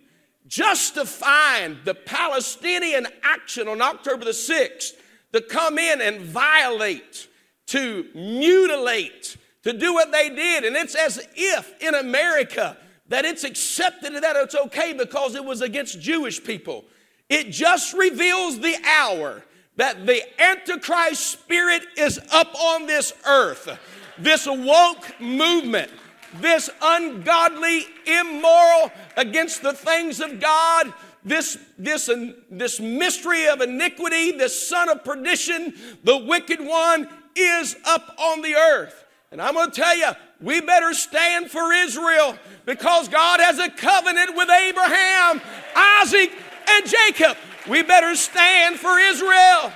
justifying 0.48 1.78
the 1.84 1.94
Palestinian 1.94 3.08
action 3.22 3.68
on 3.68 3.82
October 3.82 4.26
the 4.26 4.32
6th 4.32 4.94
to 5.34 5.42
come 5.42 5.78
in 5.78 6.02
and 6.02 6.22
violate, 6.22 7.28
to 7.68 8.08
mutilate, 8.14 9.38
to 9.64 9.74
do 9.74 9.94
what 9.94 10.12
they 10.12 10.30
did. 10.30 10.64
And 10.64 10.76
it's 10.76 10.96
as 10.96 11.26
if 11.36 11.82
in 11.82 11.96
America 11.96 12.78
that 13.10 13.26
it's 13.26 13.44
accepted 13.44 14.14
that 14.14 14.36
it's 14.36 14.56
okay 14.56 14.94
because 14.94 15.36
it 15.36 15.44
was 15.44 15.62
against 15.62 16.00
Jewish 16.00 16.44
people. 16.44 16.86
It 17.28 17.52
just 17.52 17.94
reveals 17.94 18.60
the 18.60 18.76
hour 18.86 19.44
that 19.76 20.06
the 20.06 20.22
Antichrist 20.42 21.26
spirit 21.26 21.84
is 21.98 22.20
up 22.32 22.54
on 22.56 22.86
this 22.86 23.14
earth. 23.26 23.78
This 24.18 24.46
woke 24.46 25.20
movement, 25.20 25.92
this 26.36 26.70
ungodly, 26.82 27.86
immoral, 28.06 28.92
against 29.16 29.62
the 29.62 29.74
things 29.74 30.20
of 30.20 30.40
God, 30.40 30.94
this, 31.24 31.58
this, 31.78 32.10
this 32.50 32.80
mystery 32.80 33.48
of 33.48 33.62
iniquity, 33.62 34.32
this 34.32 34.68
son 34.68 34.90
of 34.90 35.04
perdition, 35.04 35.74
the 36.04 36.18
wicked 36.18 36.60
one 36.60 37.10
is 37.36 37.76
up 37.86 38.16
on 38.18 38.42
the 38.42 38.56
earth. 38.56 39.06
And 39.32 39.42
I'm 39.42 39.54
going 39.54 39.70
to 39.70 39.76
tell 39.76 39.96
you, 39.96 40.10
we 40.42 40.62
better 40.62 40.94
stand 40.94 41.52
for 41.52 41.72
Israel 41.72 42.38
because 42.66 43.08
God 43.10 43.40
has 43.40 43.60
a 43.60 43.70
covenant 43.70 44.36
with 44.36 44.50
Abraham, 44.50 45.42
Isaac, 45.76 46.32
and 46.68 46.86
Jacob. 46.88 47.38
We 47.68 47.84
better 47.84 48.16
stand 48.16 48.80
for 48.80 48.98
Israel. 48.98 49.72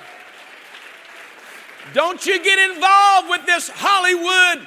Don't 1.92 2.24
you 2.24 2.42
get 2.42 2.70
involved 2.70 3.28
with 3.28 3.46
this 3.46 3.68
Hollywood 3.68 4.66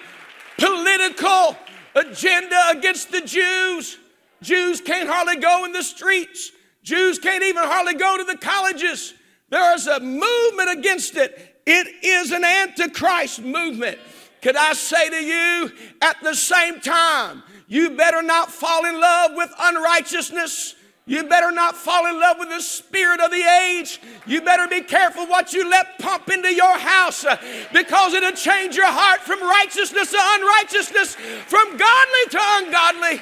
political 0.58 1.58
agenda 1.96 2.70
against 2.70 3.12
the 3.12 3.22
Jews. 3.22 3.98
Jews 4.42 4.80
can't 4.82 5.10
hardly 5.10 5.38
go 5.38 5.66
in 5.66 5.72
the 5.72 5.84
streets. 5.84 6.52
Jews 6.88 7.20
can't 7.20 7.44
even 7.44 7.64
hardly 7.64 7.96
go 7.96 8.16
to 8.16 8.24
the 8.24 8.38
colleges. 8.38 9.14
There 9.50 9.76
is 9.76 9.88
a 9.88 10.00
movement 10.00 10.70
against 10.72 11.18
it. 11.18 11.62
It 11.66 11.86
is 12.02 12.32
an 12.32 12.46
antichrist 12.46 13.42
movement. 13.42 14.00
Could 14.42 14.56
I 14.56 14.72
say 14.72 15.10
to 15.10 15.22
you 15.22 15.70
at 16.02 16.16
the 16.24 16.34
same 16.34 16.80
time, 16.80 17.44
you 17.68 17.90
better 17.90 18.22
not 18.22 18.50
fall 18.50 18.86
in 18.86 19.02
love 19.02 19.32
with 19.36 19.52
unrighteousness. 19.60 20.76
You 21.06 21.24
better 21.24 21.52
not 21.52 21.76
fall 21.76 22.06
in 22.06 22.22
love 22.22 22.38
with 22.40 22.48
the 22.48 22.62
spirit 22.62 23.20
of 23.20 23.32
the 23.32 23.44
age. 23.68 24.00
You 24.26 24.40
better 24.40 24.70
be 24.70 24.80
careful 24.80 25.28
what 25.28 25.52
you 25.52 25.70
let 25.70 26.00
pump 26.00 26.30
into 26.30 26.54
your 26.54 26.78
house 26.78 27.26
uh, 27.26 27.36
because 27.74 28.14
it'll 28.14 28.32
change 28.32 28.78
your 28.78 28.90
heart 28.90 29.20
from 29.20 29.42
righteousness 29.42 30.12
to 30.12 30.20
unrighteousness, 30.22 31.16
from 31.16 31.76
godly 31.76 32.26
to 32.30 32.40
ungodly. 32.42 33.22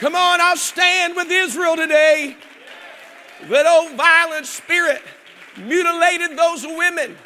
Come 0.00 0.14
on, 0.14 0.40
I'll 0.40 0.56
stand 0.56 1.16
with 1.16 1.30
Israel 1.30 1.76
today. 1.76 2.36
That 3.48 3.66
old 3.66 3.92
violent 3.96 4.46
spirit 4.46 5.02
mutilated 5.56 6.36
those 6.36 6.64
women 6.64 7.16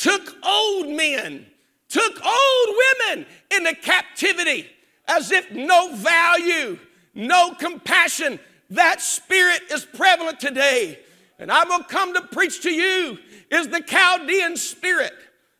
took 0.00 0.34
old 0.42 0.88
men, 0.88 1.46
took 1.88 2.24
old 2.24 2.76
women 3.08 3.26
into 3.50 3.74
captivity 3.74 4.66
as 5.06 5.30
if 5.30 5.50
no 5.50 5.94
value, 5.94 6.78
no 7.14 7.52
compassion. 7.52 8.40
That 8.70 9.02
spirit 9.02 9.60
is 9.70 9.84
prevalent 9.84 10.40
today. 10.40 11.00
And 11.38 11.52
I'm 11.52 11.68
going 11.68 11.82
to 11.82 11.88
come 11.88 12.14
to 12.14 12.22
preach 12.22 12.62
to 12.62 12.70
you 12.70 13.18
is 13.50 13.68
the 13.68 13.82
Chaldean 13.82 14.56
spirit. 14.56 15.12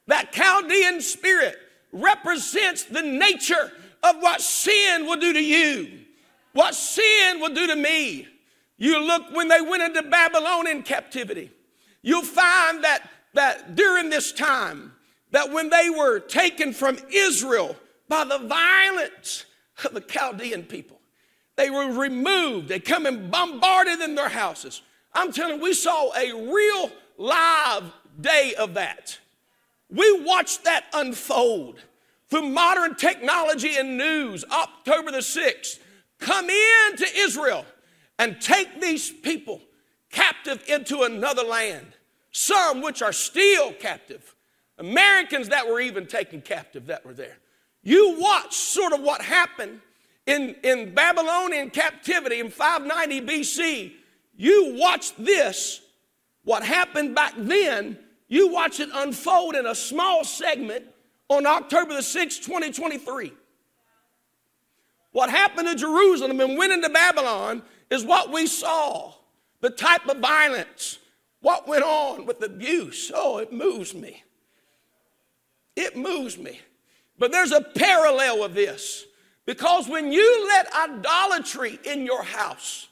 That 0.06 0.32
Chaldean 0.32 1.02
spirit 1.02 1.56
represents 1.92 2.84
the 2.84 3.02
nature 3.02 3.72
of 4.02 4.16
what 4.20 4.40
sin 4.40 5.04
will 5.04 5.16
do 5.16 5.34
to 5.34 5.44
you, 5.44 5.99
what 6.60 6.74
sin 6.74 7.40
will 7.40 7.54
do 7.54 7.68
to 7.68 7.74
me. 7.74 8.28
You 8.76 9.02
look 9.02 9.34
when 9.34 9.48
they 9.48 9.62
went 9.62 9.82
into 9.82 10.02
Babylon 10.02 10.68
in 10.68 10.82
captivity, 10.82 11.50
you'll 12.02 12.22
find 12.22 12.84
that 12.84 13.08
that 13.32 13.76
during 13.76 14.10
this 14.10 14.30
time, 14.30 14.92
that 15.30 15.50
when 15.50 15.70
they 15.70 15.88
were 15.88 16.18
taken 16.18 16.74
from 16.74 16.98
Israel 17.10 17.76
by 18.08 18.24
the 18.24 18.38
violence 18.38 19.46
of 19.86 19.94
the 19.94 20.02
Chaldean 20.02 20.64
people, 20.64 21.00
they 21.56 21.70
were 21.70 21.92
removed. 21.92 22.68
They 22.68 22.80
come 22.80 23.06
and 23.06 23.30
bombarded 23.30 24.00
in 24.00 24.14
their 24.14 24.28
houses. 24.28 24.82
I'm 25.14 25.32
telling 25.32 25.56
you, 25.56 25.62
we 25.62 25.72
saw 25.72 26.12
a 26.14 26.52
real 26.52 26.90
live 27.16 27.84
day 28.20 28.54
of 28.58 28.74
that. 28.74 29.18
We 29.88 30.22
watched 30.24 30.64
that 30.64 30.84
unfold 30.92 31.80
through 32.28 32.50
modern 32.50 32.96
technology 32.96 33.76
and 33.76 33.96
news. 33.96 34.44
October 34.50 35.10
the 35.10 35.18
6th, 35.18 35.78
come 36.20 36.48
into 36.48 37.06
Israel 37.16 37.64
and 38.18 38.40
take 38.40 38.80
these 38.80 39.10
people 39.10 39.60
captive 40.10 40.62
into 40.68 41.02
another 41.02 41.42
land 41.42 41.86
some 42.32 42.80
which 42.80 43.02
are 43.02 43.12
still 43.12 43.72
captive, 43.72 44.34
Americans 44.78 45.48
that 45.48 45.66
were 45.66 45.80
even 45.80 46.06
taken 46.06 46.40
captive 46.40 46.86
that 46.86 47.04
were 47.04 47.14
there. 47.14 47.38
You 47.82 48.16
watch 48.18 48.54
sort 48.54 48.92
of 48.92 49.00
what 49.00 49.22
happened 49.22 49.80
in, 50.26 50.54
in 50.62 50.94
Babylonian 50.94 51.70
captivity 51.70 52.40
in 52.40 52.50
590 52.50 53.20
BC. 53.26 53.92
You 54.36 54.76
watch 54.76 55.14
this, 55.16 55.80
what 56.44 56.62
happened 56.62 57.14
back 57.14 57.34
then, 57.36 57.98
you 58.28 58.48
watch 58.52 58.80
it 58.80 58.88
unfold 58.92 59.56
in 59.56 59.66
a 59.66 59.74
small 59.74 60.24
segment 60.24 60.84
on 61.28 61.46
October 61.46 61.94
the 61.94 62.00
6th, 62.00 62.44
2023. 62.44 63.32
What 65.12 65.30
happened 65.30 65.68
to 65.68 65.74
Jerusalem 65.74 66.40
and 66.40 66.56
went 66.56 66.72
into 66.72 66.88
Babylon 66.88 67.62
is 67.90 68.04
what 68.04 68.32
we 68.32 68.46
saw 68.46 69.14
the 69.60 69.70
type 69.70 70.08
of 70.08 70.18
violence, 70.18 70.98
what 71.40 71.68
went 71.68 71.84
on 71.84 72.26
with 72.26 72.42
abuse? 72.42 73.10
Oh, 73.14 73.38
it 73.38 73.52
moves 73.52 73.94
me. 73.94 74.22
It 75.76 75.96
moves 75.96 76.38
me. 76.38 76.60
But 77.18 77.32
there's 77.32 77.52
a 77.52 77.60
parallel 77.60 78.42
of 78.42 78.54
this. 78.54 79.04
Because 79.46 79.88
when 79.88 80.12
you 80.12 80.46
let 80.48 80.72
idolatry 80.74 81.78
in 81.84 82.06
your 82.06 82.22
house, 82.22 82.88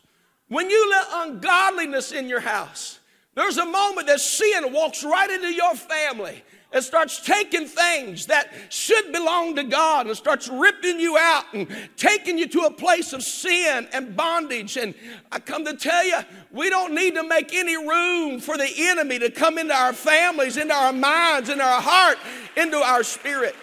when 0.49 0.69
you 0.69 0.91
let 0.91 1.07
ungodliness 1.13 2.13
in 2.13 2.29
your 2.29 2.41
house, 2.41 2.99
there's 3.35 3.59
a 3.59 3.65
moment 3.65 4.07
that 4.09 4.21
sin 4.21 4.73
walks 4.73 5.05
right 5.05 5.31
into 5.31 5.53
your 5.53 5.75
family 5.75 6.43
and 6.71 6.85
starts 6.85 7.21
taking 7.25 7.67
things 7.67 8.27
that 8.27 8.53
should 8.69 9.11
belong 9.11 9.57
to 9.57 9.65
God 9.65 10.07
and 10.07 10.15
starts 10.17 10.49
ripping 10.49 11.01
you 11.01 11.17
out 11.17 11.45
and 11.55 11.67
taking 11.97 12.37
you 12.37 12.47
to 12.49 12.61
a 12.61 12.71
place 12.71 13.15
of 13.15 13.23
sin 13.23 13.89
and 13.93 14.15
bondage. 14.15 14.77
And 14.77 14.95
I 15.33 15.39
come 15.39 15.65
to 15.65 15.75
tell 15.75 16.05
you, 16.05 16.19
we 16.51 16.69
don't 16.69 16.95
need 16.95 17.15
to 17.15 17.27
make 17.27 17.55
any 17.55 17.77
room 17.77 18.39
for 18.39 18.59
the 18.59 18.71
enemy 18.77 19.19
to 19.19 19.31
come 19.31 19.57
into 19.57 19.75
our 19.75 19.95
families, 19.95 20.59
into 20.59 20.75
our 20.75 20.93
minds, 20.93 21.49
into 21.49 21.65
our 21.65 21.81
heart, 21.81 22.19
into 22.57 22.77
our 22.77 23.03
spirit. 23.03 23.57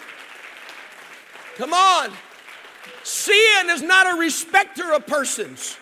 Come 1.57 1.73
on. 1.73 2.11
Sin 3.03 3.69
is 3.69 3.83
not 3.83 4.15
a 4.15 4.19
respecter 4.19 4.93
of 4.93 5.05
persons. 5.05 5.77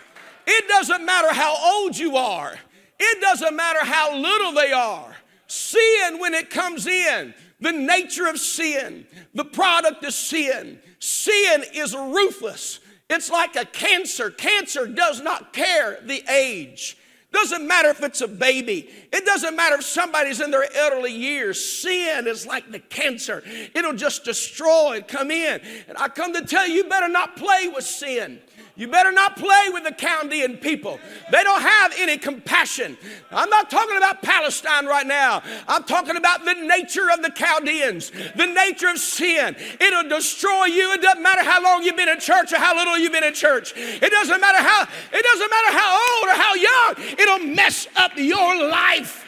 It 0.46 0.68
doesn't 0.68 1.04
matter 1.06 1.32
how 1.32 1.56
old 1.74 1.96
you 1.96 2.18
are. 2.18 2.54
It 2.98 3.20
doesn't 3.22 3.56
matter 3.56 3.80
how 3.82 4.14
little 4.14 4.52
they 4.52 4.72
are. 4.72 5.13
Sin, 5.46 6.18
when 6.18 6.34
it 6.34 6.50
comes 6.50 6.86
in, 6.86 7.34
the 7.60 7.72
nature 7.72 8.26
of 8.26 8.38
sin, 8.38 9.06
the 9.34 9.44
product 9.44 10.04
of 10.04 10.12
sin, 10.12 10.78
sin 10.98 11.64
is 11.72 11.94
ruthless. 11.94 12.80
It's 13.10 13.30
like 13.30 13.56
a 13.56 13.64
cancer. 13.64 14.30
Cancer 14.30 14.86
does 14.86 15.20
not 15.20 15.52
care 15.52 15.98
the 16.04 16.22
age. 16.30 16.96
Doesn't 17.32 17.66
matter 17.66 17.88
if 17.88 18.00
it's 18.02 18.20
a 18.20 18.28
baby. 18.28 18.88
It 19.12 19.26
doesn't 19.26 19.56
matter 19.56 19.74
if 19.74 19.82
somebody's 19.82 20.40
in 20.40 20.52
their 20.52 20.66
elderly 20.76 21.12
years. 21.12 21.62
Sin 21.64 22.28
is 22.28 22.46
like 22.46 22.70
the 22.70 22.78
cancer. 22.78 23.42
It'll 23.74 23.94
just 23.94 24.24
destroy 24.24 24.96
and 24.96 25.08
come 25.08 25.32
in. 25.32 25.60
And 25.88 25.98
I 25.98 26.08
come 26.08 26.32
to 26.32 26.46
tell 26.46 26.68
you, 26.68 26.74
you 26.76 26.84
better 26.84 27.08
not 27.08 27.36
play 27.36 27.66
with 27.74 27.84
sin. 27.84 28.40
You 28.76 28.88
better 28.88 29.12
not 29.12 29.36
play 29.36 29.68
with 29.72 29.84
the 29.84 29.92
Chaldean 29.92 30.56
people. 30.56 30.98
They 31.30 31.44
don't 31.44 31.62
have 31.62 31.94
any 31.96 32.18
compassion. 32.18 32.98
I'm 33.30 33.48
not 33.48 33.70
talking 33.70 33.96
about 33.96 34.20
Palestine 34.20 34.86
right 34.86 35.06
now. 35.06 35.44
I'm 35.68 35.84
talking 35.84 36.16
about 36.16 36.44
the 36.44 36.54
nature 36.54 37.08
of 37.12 37.22
the 37.22 37.30
Chaldeans, 37.30 38.10
the 38.34 38.46
nature 38.46 38.88
of 38.88 38.98
sin. 38.98 39.54
It'll 39.80 40.08
destroy 40.08 40.64
you. 40.64 40.92
It 40.92 41.02
doesn't 41.02 41.22
matter 41.22 41.44
how 41.44 41.62
long 41.62 41.84
you've 41.84 41.96
been 41.96 42.08
in 42.08 42.18
church 42.18 42.52
or 42.52 42.58
how 42.58 42.74
little 42.74 42.98
you've 42.98 43.12
been 43.12 43.22
in 43.22 43.34
church. 43.34 43.74
It 43.76 44.10
doesn't 44.10 44.40
matter 44.40 44.58
how 44.58 44.88
it 45.12 45.22
doesn't 45.22 45.50
matter 45.50 45.78
how 45.78 45.94
old 45.94 46.28
or 46.28 46.42
how 46.42 46.54
young. 46.54 47.16
It'll 47.16 47.54
mess 47.54 47.86
up 47.94 48.12
your 48.16 48.68
life. 48.68 49.24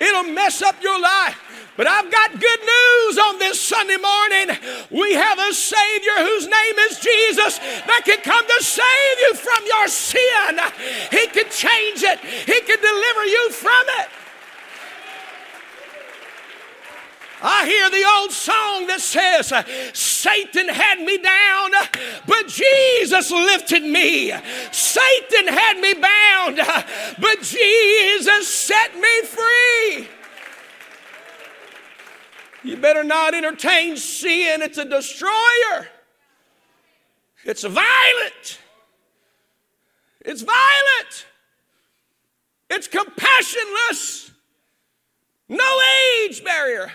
It'll 0.00 0.32
mess 0.32 0.62
up 0.62 0.82
your 0.82 1.00
life. 1.00 1.49
But 1.80 1.88
I've 1.88 2.12
got 2.12 2.38
good 2.38 2.60
news 2.60 3.16
on 3.16 3.38
this 3.38 3.58
Sunday 3.58 3.96
morning. 3.96 4.54
We 4.90 5.14
have 5.14 5.38
a 5.38 5.54
Savior 5.54 6.12
whose 6.18 6.46
name 6.46 6.78
is 6.90 7.00
Jesus 7.00 7.56
that 7.56 8.02
can 8.04 8.20
come 8.20 8.46
to 8.46 8.62
save 8.62 9.18
you 9.20 9.32
from 9.32 9.64
your 9.66 9.88
sin. 9.88 10.60
He 11.10 11.26
can 11.28 11.48
change 11.50 12.02
it, 12.02 12.20
He 12.20 12.60
can 12.60 12.78
deliver 12.82 13.24
you 13.24 13.50
from 13.52 13.84
it. 13.98 14.08
I 17.40 17.64
hear 17.64 17.88
the 17.88 18.04
old 18.18 18.32
song 18.32 18.86
that 18.88 19.00
says, 19.00 19.50
Satan 19.98 20.68
had 20.68 21.00
me 21.00 21.16
down, 21.16 21.70
but 22.26 22.46
Jesus 22.46 23.30
lifted 23.30 23.84
me. 23.84 24.34
Satan 24.70 25.48
had 25.48 25.78
me 25.80 25.94
bound, 25.94 26.60
but 27.18 27.40
Jesus 27.40 28.48
set 28.48 28.94
me 28.96 29.22
free. 29.22 30.19
You 32.62 32.76
better 32.76 33.04
not 33.04 33.34
entertain 33.34 33.96
sin, 33.96 34.62
it's 34.62 34.78
a 34.78 34.84
destroyer. 34.84 35.88
It's 37.44 37.64
violent. 37.64 38.58
It's 40.20 40.42
violent. 40.42 41.26
It's 42.68 42.86
compassionless. 42.86 44.30
No 45.48 45.80
age 46.22 46.44
barrier. 46.44 46.92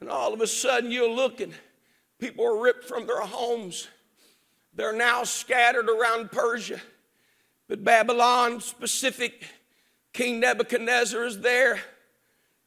And 0.00 0.08
all 0.08 0.32
of 0.32 0.40
a 0.40 0.46
sudden 0.46 0.90
you're 0.90 1.10
looking, 1.10 1.52
people 2.18 2.46
are 2.46 2.62
ripped 2.62 2.84
from 2.84 3.06
their 3.06 3.20
homes. 3.20 3.88
They're 4.74 4.92
now 4.92 5.24
scattered 5.24 5.88
around 5.88 6.32
Persia. 6.32 6.80
But 7.68 7.84
Babylon, 7.84 8.60
specific, 8.60 9.44
King 10.12 10.40
Nebuchadnezzar 10.40 11.24
is 11.24 11.40
there. 11.40 11.80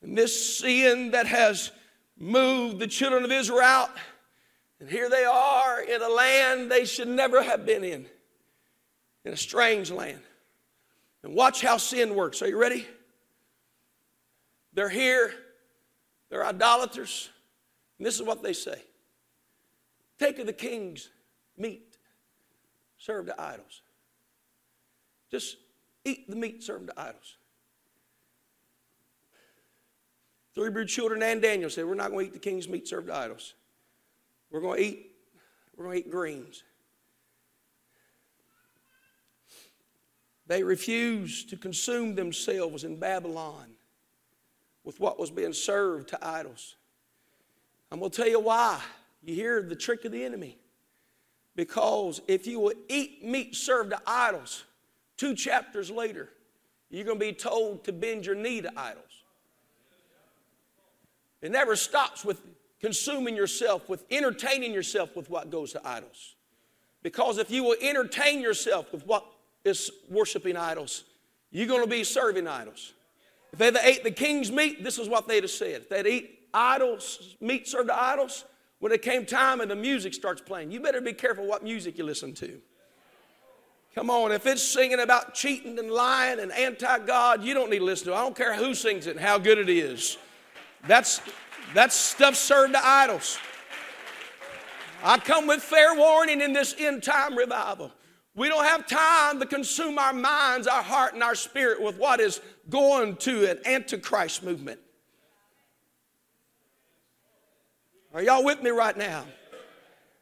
And 0.02 0.18
this 0.18 0.60
sin 0.60 1.12
that 1.12 1.28
has 1.28 1.72
moved 2.20 2.80
the 2.80 2.88
children 2.88 3.24
of 3.24 3.32
Israel 3.32 3.62
out, 3.62 3.92
and 4.80 4.90
here 4.90 5.10
they 5.10 5.24
are 5.24 5.82
in 5.82 6.02
a 6.02 6.10
land 6.10 6.72
they 6.72 6.86
should 6.86 7.08
never 7.08 7.42
have 7.42 7.66
been 7.66 7.84
in, 7.84 8.06
in 9.26 9.34
a 9.34 9.38
strange 9.38 9.92
land. 9.92 10.22
And 11.24 11.34
watch 11.34 11.62
how 11.62 11.78
sin 11.78 12.16
works. 12.16 12.42
Are 12.42 12.48
you 12.48 12.58
ready? 12.58 12.88
They're 14.74 14.90
here 14.90 15.34
they're 16.30 16.46
idolaters. 16.46 17.30
And 17.98 18.06
this 18.06 18.16
is 18.16 18.22
what 18.22 18.44
they 18.44 18.54
say 18.54 18.82
Take 20.18 20.40
of 20.40 20.46
the 20.46 20.54
king's 20.54 21.10
meat 21.58 21.98
serve 22.98 23.28
to 23.28 23.42
idols. 23.42 23.82
Just 25.32 25.58
eat 26.06 26.30
the 26.30 26.36
meat 26.36 26.64
served 26.64 26.88
to 26.88 27.00
idols. 27.00 27.38
Three 30.60 30.68
Hebrew 30.68 30.84
children 30.84 31.24
and 31.24 31.42
Daniel 31.42 31.70
said, 31.70 31.86
We're 31.86 31.96
not 31.96 32.12
going 32.12 32.26
to 32.26 32.32
eat 32.32 32.34
the 32.34 32.50
king's 32.50 32.68
meat 32.68 32.86
served 32.86 33.08
to 33.08 33.16
idols. 33.16 33.54
We're 34.52 34.60
going 34.60 34.78
to 34.78 34.86
eat, 34.86 35.12
we're 35.78 35.86
going 35.86 36.02
to 36.02 36.06
eat 36.06 36.12
greens. 36.12 36.64
They 40.48 40.62
refused 40.62 41.50
to 41.52 41.56
consume 41.56 42.14
themselves 42.14 42.84
in 42.84 42.98
Babylon 42.98 43.68
with 44.84 45.00
what 45.00 45.18
was 45.18 45.32
being 45.32 45.54
served 45.54 46.10
to 46.10 46.28
idols. 46.28 46.76
I'm 47.90 48.00
going 48.00 48.12
to 48.12 48.18
tell 48.18 48.30
you 48.30 48.42
why. 48.42 48.82
You 49.24 49.36
hear 49.36 49.62
the 49.62 49.78
trick 49.78 50.04
of 50.04 50.12
the 50.12 50.26
enemy. 50.26 50.58
Because 51.56 52.20
if 52.28 52.46
you 52.46 52.60
will 52.60 52.74
eat 52.90 53.24
meat 53.24 53.56
served 53.56 53.92
to 53.92 54.02
idols, 54.06 54.66
two 55.16 55.36
chapters 55.36 55.90
later, 55.90 56.28
you're 56.90 57.06
going 57.06 57.18
to 57.18 57.26
be 57.26 57.32
told 57.32 57.86
to 57.86 57.94
bend 57.94 58.26
your 58.26 58.36
knee 58.36 58.60
to 58.60 58.72
idols. 58.78 59.09
It 61.42 61.52
never 61.52 61.76
stops 61.76 62.26
with 62.26 62.42
consuming 62.82 63.36
yourself, 63.36 63.90
with 63.90 64.04
entertaining 64.12 64.74
yourself 64.74 65.16
with 65.16 65.30
what 65.30 65.50
goes 65.50 65.74
to 65.74 65.88
idols. 65.88 66.36
Because 67.02 67.38
if 67.38 67.50
you 67.50 67.64
will 67.64 67.76
entertain 67.82 68.42
yourself 68.42 68.92
with 68.92 69.06
what 69.06 69.26
is 69.64 69.92
worshiping 70.10 70.58
idols, 70.58 71.04
you're 71.52 71.68
going 71.68 71.84
to 71.84 71.90
be 71.90 72.04
serving 72.04 72.48
idols. 72.48 72.94
If 73.54 73.60
they'd 73.60 73.76
ate 73.82 74.04
the 74.04 74.12
king's 74.12 74.52
meat, 74.52 74.84
this 74.84 75.00
is 75.00 75.08
what 75.08 75.28
they'd 75.28 75.44
have 75.44 75.52
said. 75.52 75.82
If 75.82 75.90
they'd 75.90 76.08
eat 76.08 76.40
idols, 76.54 77.36
meat 77.40 77.68
served 77.68 77.90
to 77.90 78.02
idols, 78.02 78.46
when 78.80 78.92
it 78.92 79.02
came 79.02 79.26
time 79.26 79.62
and 79.62 79.70
the 79.70 79.76
music 79.76 80.14
starts 80.14 80.42
playing, 80.42 80.72
you 80.72 80.80
better 80.80 81.02
be 81.02 81.14
careful 81.14 81.46
what 81.46 81.64
music 81.64 81.98
you 81.98 82.04
listen 82.04 82.34
to. 82.36 82.62
Come 83.96 84.10
on, 84.10 84.32
if 84.32 84.46
it's 84.46 84.64
singing 84.64 85.00
about 85.00 85.34
cheating 85.34 85.80
and 85.80 85.90
lying 85.90 86.40
and 86.40 86.52
anti 86.52 87.00
God, 87.00 87.44
you 87.44 87.54
don't 87.54 87.70
need 87.70 87.80
to 87.80 87.86
listen 87.86 88.08
to 88.08 88.14
it. 88.14 88.16
I 88.16 88.22
don't 88.22 88.36
care 88.36 88.56
who 88.56 88.74
sings 88.74 89.08
it 89.08 89.12
and 89.12 89.20
how 89.20 89.38
good 89.38 89.58
it 89.58 89.68
is. 89.68 90.18
That's, 90.88 91.22
that's 91.74 91.96
stuff 91.96 92.36
served 92.36 92.74
to 92.74 92.86
idols. 92.86 93.38
I 95.04 95.18
come 95.18 95.48
with 95.48 95.62
fair 95.62 95.96
warning 95.96 96.42
in 96.42 96.54
this 96.54 96.76
end 96.78 97.04
time 97.04 97.38
revival. 97.38 97.92
We 98.36 98.48
don't 98.48 98.66
have 98.66 98.88
time 98.88 99.40
to 99.40 99.46
consume 99.46 99.98
our 99.98 100.14
minds, 100.14 100.68
our 100.68 100.84
heart, 100.84 101.14
and 101.14 101.24
our 101.24 101.36
spirit 101.36 101.82
with 101.82 101.98
what 101.98 102.20
is 102.20 102.42
going 102.70 103.18
to 103.18 103.50
an 103.50 103.60
antichrist 103.66 104.44
movement. 104.44 104.80
Are 108.14 108.22
y'all 108.22 108.44
with 108.44 108.62
me 108.62 108.70
right 108.70 108.96
now? 108.96 109.26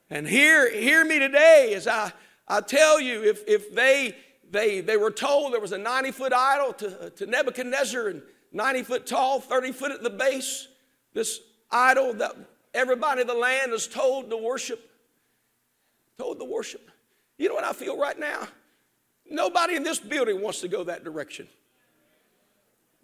And 0.10 0.28
hear, 0.28 0.72
hear 0.72 1.04
me 1.06 1.20
today 1.20 1.74
as 1.76 1.88
I, 1.88 2.12
I 2.48 2.62
tell 2.62 3.00
you, 3.00 3.24
if, 3.24 3.43
if 3.48 3.74
they, 3.74 4.15
they, 4.50 4.82
they 4.82 4.98
were 4.98 5.12
told 5.12 5.54
there 5.54 5.60
was 5.60 5.74
a 5.74 5.78
90 5.78 6.12
foot 6.12 6.34
idol 6.34 6.74
to, 6.74 7.10
to 7.12 7.26
Nebuchadnezzar 7.26 8.08
and 8.08 8.22
90 8.58 8.84
foot 8.84 9.06
tall, 9.06 9.39
30 9.39 9.72
foot 9.72 9.91
at 9.91 10.02
the 10.02 10.10
base, 10.10 10.67
this 11.13 11.39
idol 11.70 12.13
that 12.15 12.36
everybody 12.74 13.22
in 13.22 13.28
the 13.28 13.34
land 13.34 13.72
is 13.72 13.88
told 13.88 14.32
to 14.32 14.38
worship, 14.38 14.89
told 16.17 16.39
to 16.39 16.46
worship. 16.46 16.89
You 17.38 17.50
know 17.50 17.54
what 17.54 17.63
I 17.63 17.74
feel 17.74 17.98
right 17.98 18.20
now? 18.20 18.48
Nobody 19.30 19.76
in 19.76 19.84
this 19.84 20.00
building 20.00 20.41
wants 20.41 20.62
to 20.62 20.67
go 20.67 20.84
that 20.86 21.04
direction. 21.04 21.48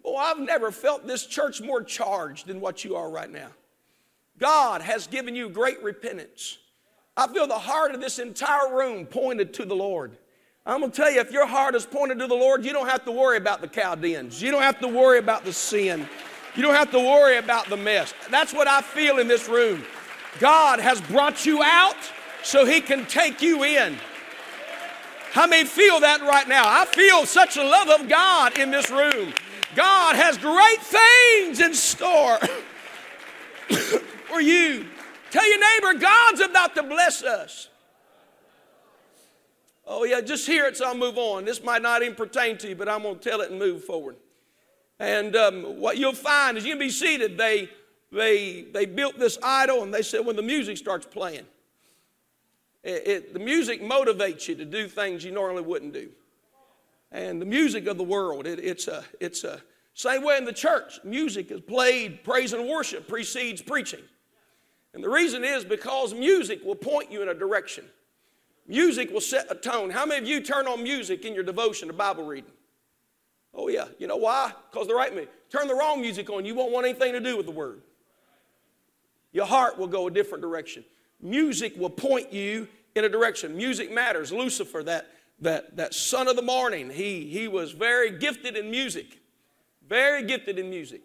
Oh, 0.04 0.16
I've 0.16 0.40
never 0.40 0.72
felt 0.72 1.06
this 1.06 1.24
church 1.24 1.62
more 1.62 1.82
charged 1.82 2.48
than 2.48 2.60
what 2.60 2.84
you 2.84 2.96
are 2.96 3.08
right 3.08 3.30
now. 3.30 3.48
God 4.38 4.82
has 4.82 5.06
given 5.06 5.36
you 5.36 5.48
great 5.48 5.80
repentance. 5.84 6.58
I 7.16 7.28
feel 7.28 7.46
the 7.46 7.54
heart 7.54 7.94
of 7.94 8.00
this 8.00 8.18
entire 8.18 8.74
room 8.74 9.06
pointed 9.06 9.54
to 9.54 9.64
the 9.64 9.76
Lord. 9.76 10.18
I'm 10.66 10.80
going 10.80 10.90
to 10.90 10.96
tell 10.96 11.10
you, 11.10 11.20
if 11.20 11.30
your 11.30 11.46
heart 11.46 11.74
is 11.74 11.84
pointed 11.84 12.18
to 12.20 12.26
the 12.26 12.34
Lord, 12.34 12.64
you 12.64 12.72
don't 12.72 12.88
have 12.88 13.04
to 13.04 13.12
worry 13.12 13.36
about 13.36 13.60
the 13.60 13.66
Chaldeans. 13.66 14.40
You 14.40 14.50
don't 14.50 14.62
have 14.62 14.80
to 14.80 14.88
worry 14.88 15.18
about 15.18 15.44
the 15.44 15.52
sin. 15.52 16.08
You 16.56 16.62
don't 16.62 16.74
have 16.74 16.90
to 16.92 16.98
worry 16.98 17.36
about 17.36 17.68
the 17.68 17.76
mess. 17.76 18.14
That's 18.30 18.54
what 18.54 18.66
I 18.66 18.80
feel 18.80 19.18
in 19.18 19.28
this 19.28 19.46
room. 19.46 19.84
God 20.40 20.80
has 20.80 21.02
brought 21.02 21.44
you 21.44 21.62
out 21.62 21.96
so 22.42 22.64
He 22.64 22.80
can 22.80 23.04
take 23.06 23.42
you 23.42 23.62
in. 23.64 23.98
How 25.32 25.46
many 25.46 25.68
feel 25.68 26.00
that 26.00 26.22
right 26.22 26.48
now? 26.48 26.62
I 26.64 26.86
feel 26.86 27.26
such 27.26 27.58
a 27.58 27.62
love 27.62 28.00
of 28.00 28.08
God 28.08 28.56
in 28.58 28.70
this 28.70 28.90
room. 28.90 29.34
God 29.74 30.16
has 30.16 30.38
great 30.38 30.80
things 30.80 31.60
in 31.60 31.74
store 31.74 32.38
for 34.28 34.40
you. 34.40 34.86
Tell 35.30 35.46
your 35.46 35.58
neighbor, 35.58 36.00
God's 36.00 36.40
about 36.40 36.74
to 36.76 36.84
bless 36.84 37.22
us. 37.22 37.68
Oh, 39.86 40.04
yeah, 40.04 40.20
just 40.20 40.46
hear 40.46 40.66
it 40.66 40.76
so 40.76 40.86
I'll 40.86 40.96
move 40.96 41.18
on. 41.18 41.44
This 41.44 41.62
might 41.62 41.82
not 41.82 42.02
even 42.02 42.14
pertain 42.14 42.56
to 42.58 42.68
you, 42.68 42.74
but 42.74 42.88
I'm 42.88 43.02
going 43.02 43.18
to 43.18 43.30
tell 43.30 43.40
it 43.42 43.50
and 43.50 43.58
move 43.58 43.84
forward. 43.84 44.16
And 44.98 45.36
um, 45.36 45.80
what 45.80 45.98
you'll 45.98 46.14
find 46.14 46.56
is 46.56 46.64
you 46.64 46.72
can 46.72 46.78
be 46.78 46.90
seated. 46.90 47.36
They, 47.36 47.68
they, 48.10 48.62
they 48.72 48.86
built 48.86 49.18
this 49.18 49.38
idol 49.42 49.82
and 49.82 49.92
they 49.92 50.02
said 50.02 50.24
when 50.24 50.36
the 50.36 50.42
music 50.42 50.78
starts 50.78 51.04
playing, 51.04 51.44
it, 52.82 53.06
it, 53.06 53.32
the 53.34 53.40
music 53.40 53.82
motivates 53.82 54.48
you 54.48 54.54
to 54.56 54.64
do 54.64 54.88
things 54.88 55.24
you 55.24 55.32
normally 55.32 55.62
wouldn't 55.62 55.92
do. 55.92 56.10
And 57.12 57.40
the 57.40 57.46
music 57.46 57.86
of 57.86 57.96
the 57.96 58.04
world, 58.04 58.46
it, 58.46 58.58
it's 58.58 58.88
a, 58.88 59.04
it's 59.20 59.44
a, 59.44 59.60
same 59.94 60.24
way 60.24 60.36
in 60.36 60.44
the 60.44 60.52
church. 60.52 60.98
Music 61.04 61.50
is 61.52 61.60
played, 61.60 62.24
praise 62.24 62.52
and 62.52 62.68
worship 62.68 63.06
precedes 63.06 63.62
preaching. 63.62 64.00
And 64.92 65.02
the 65.02 65.08
reason 65.08 65.44
is 65.44 65.64
because 65.64 66.12
music 66.12 66.64
will 66.64 66.74
point 66.74 67.12
you 67.12 67.22
in 67.22 67.28
a 67.28 67.34
direction. 67.34 67.84
Music 68.66 69.10
will 69.10 69.20
set 69.20 69.46
a 69.50 69.54
tone. 69.54 69.90
How 69.90 70.06
many 70.06 70.22
of 70.22 70.28
you 70.28 70.40
turn 70.40 70.66
on 70.66 70.82
music 70.82 71.24
in 71.24 71.34
your 71.34 71.44
devotion 71.44 71.88
to 71.88 71.94
Bible 71.94 72.24
reading? 72.24 72.50
Oh, 73.52 73.68
yeah. 73.68 73.86
You 73.98 74.06
know 74.06 74.16
why? 74.16 74.52
Because 74.70 74.86
they're 74.86 74.96
right 74.96 75.14
me. 75.14 75.26
Turn 75.50 75.68
the 75.68 75.74
wrong 75.74 76.00
music 76.00 76.30
on, 76.30 76.44
you 76.44 76.54
won't 76.54 76.72
want 76.72 76.86
anything 76.86 77.12
to 77.12 77.20
do 77.20 77.36
with 77.36 77.46
the 77.46 77.52
Word. 77.52 77.82
Your 79.32 79.46
heart 79.46 79.78
will 79.78 79.86
go 79.86 80.06
a 80.06 80.10
different 80.10 80.42
direction 80.42 80.84
music 81.24 81.74
will 81.76 81.90
point 81.90 82.32
you 82.32 82.68
in 82.94 83.04
a 83.04 83.08
direction. 83.08 83.56
Music 83.56 83.90
matters. 83.90 84.30
Lucifer, 84.30 84.84
that, 84.84 85.10
that, 85.40 85.76
that 85.76 85.94
son 85.94 86.28
of 86.28 86.36
the 86.36 86.42
morning, 86.42 86.90
he, 86.90 87.28
he 87.28 87.48
was 87.48 87.72
very 87.72 88.10
gifted 88.10 88.56
in 88.56 88.70
music. 88.70 89.18
Very 89.88 90.22
gifted 90.24 90.58
in 90.58 90.70
music. 90.70 91.02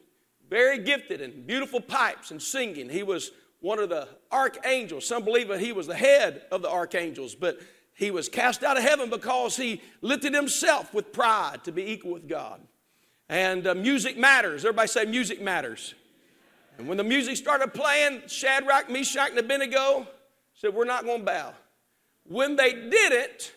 Very 0.50 0.80
gifted 0.80 1.22
in 1.22 1.46
beautiful 1.46 1.80
pipes 1.80 2.32
and 2.32 2.42
singing. 2.42 2.90
He 2.90 3.04
was 3.04 3.32
one 3.62 3.80
of 3.80 3.90
the 3.90 4.08
archangels. 4.32 5.06
Some 5.06 5.24
believe 5.24 5.48
that 5.50 5.60
he 5.60 5.72
was 5.72 5.88
the 5.88 5.96
head 5.96 6.44
of 6.52 6.62
the 6.62 6.70
archangels, 6.70 7.36
but 7.36 7.60
he 7.94 8.12
was 8.12 8.30
cast 8.30 8.64
out 8.64 8.78
of 8.78 8.84
heaven 8.84 9.10
because 9.10 9.58
he 9.58 9.82
lifted 10.02 10.34
himself 10.34 10.94
with 10.94 11.12
pride 11.12 11.64
to 11.66 11.72
be 11.72 11.92
equal 11.92 12.14
with 12.14 12.28
God. 12.28 12.62
And 13.28 13.68
uh, 13.68 13.76
music 13.76 14.18
matters. 14.18 14.64
Everybody 14.66 14.88
say 14.88 15.06
music 15.06 15.42
matters. 15.42 15.94
And 16.78 16.88
when 16.88 16.98
the 16.98 17.04
music 17.04 17.36
started 17.36 17.74
playing, 17.74 18.22
Shadrach, 18.28 18.90
Meshach, 18.90 19.32
and 19.32 19.40
Abednego 19.40 20.08
said, 20.54 20.74
We're 20.74 20.86
not 20.86 21.04
going 21.04 21.20
to 21.20 21.26
bow. 21.26 21.54
When 22.24 22.56
they 22.56 22.72
did 22.72 23.12
it, 23.12 23.54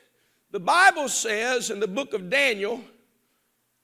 the 0.50 0.60
Bible 0.60 1.08
says 1.08 1.70
in 1.70 1.80
the 1.80 1.88
book 1.88 2.12
of 2.12 2.28
Daniel, 2.28 2.82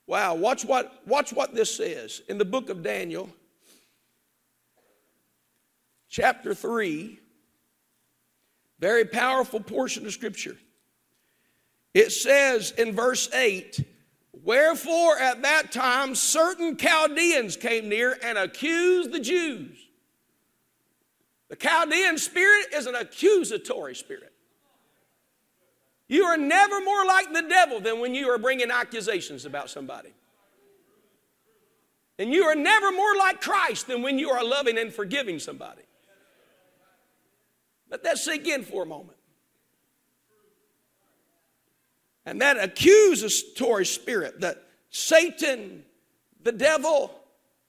wow, 0.07 0.35
watch 0.35 0.65
what, 0.65 1.01
watch 1.07 1.33
what 1.33 1.55
this 1.55 1.75
says. 1.75 2.23
In 2.29 2.37
the 2.37 2.45
book 2.45 2.69
of 2.69 2.83
Daniel, 2.83 3.31
chapter 6.09 6.55
3, 6.55 7.19
very 8.79 9.05
powerful 9.05 9.61
portion 9.61 10.07
of 10.07 10.13
Scripture. 10.13 10.57
It 11.95 12.11
says 12.13 12.73
in 12.73 12.95
verse 12.95 13.33
8, 13.33 13.85
Wherefore 14.45 15.19
at 15.19 15.43
that 15.43 15.73
time 15.73 16.15
certain 16.15 16.77
Chaldeans 16.77 17.57
came 17.57 17.89
near 17.89 18.17
and 18.23 18.39
accused 18.39 19.13
the 19.13 19.21
Jews. 19.21 19.77
The 21.49 21.57
Chaldean 21.57 22.19
spirit 22.19 22.67
is 22.75 22.87
an 22.87 22.95
accusatory 22.95 23.95
spirit. 23.95 24.33
You 26.09 26.25
are 26.25 26.37
never 26.37 26.81
more 26.81 27.05
like 27.05 27.33
the 27.33 27.43
devil 27.43 27.81
than 27.81 28.01
when 28.01 28.15
you 28.15 28.29
are 28.31 28.39
bringing 28.39 28.71
accusations 28.71 29.45
about 29.45 29.69
somebody. 29.69 30.11
And 32.19 32.33
you 32.33 32.45
are 32.45 32.55
never 32.55 32.91
more 32.91 33.17
like 33.17 33.41
Christ 33.41 33.87
than 33.87 34.03
when 34.03 34.19
you 34.19 34.31
are 34.31 34.45
loving 34.45 34.79
and 34.79 34.93
forgiving 34.93 35.39
somebody. 35.39 35.83
Let 37.91 38.03
that 38.05 38.19
sink 38.19 38.47
in 38.47 38.63
for 38.63 38.83
a 38.83 38.87
moment. 38.87 39.19
And 42.27 42.41
that 42.43 42.59
accusatory 42.59 43.87
spirit, 43.87 44.41
that 44.41 44.63
Satan, 44.91 45.85
the 46.43 46.53
devil, 46.53 47.15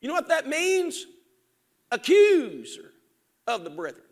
you 0.01 0.09
know 0.09 0.13
what 0.13 0.27
that 0.27 0.47
means? 0.47 1.05
Accuser 1.91 2.91
of 3.47 3.63
the 3.63 3.69
brethren. 3.69 4.05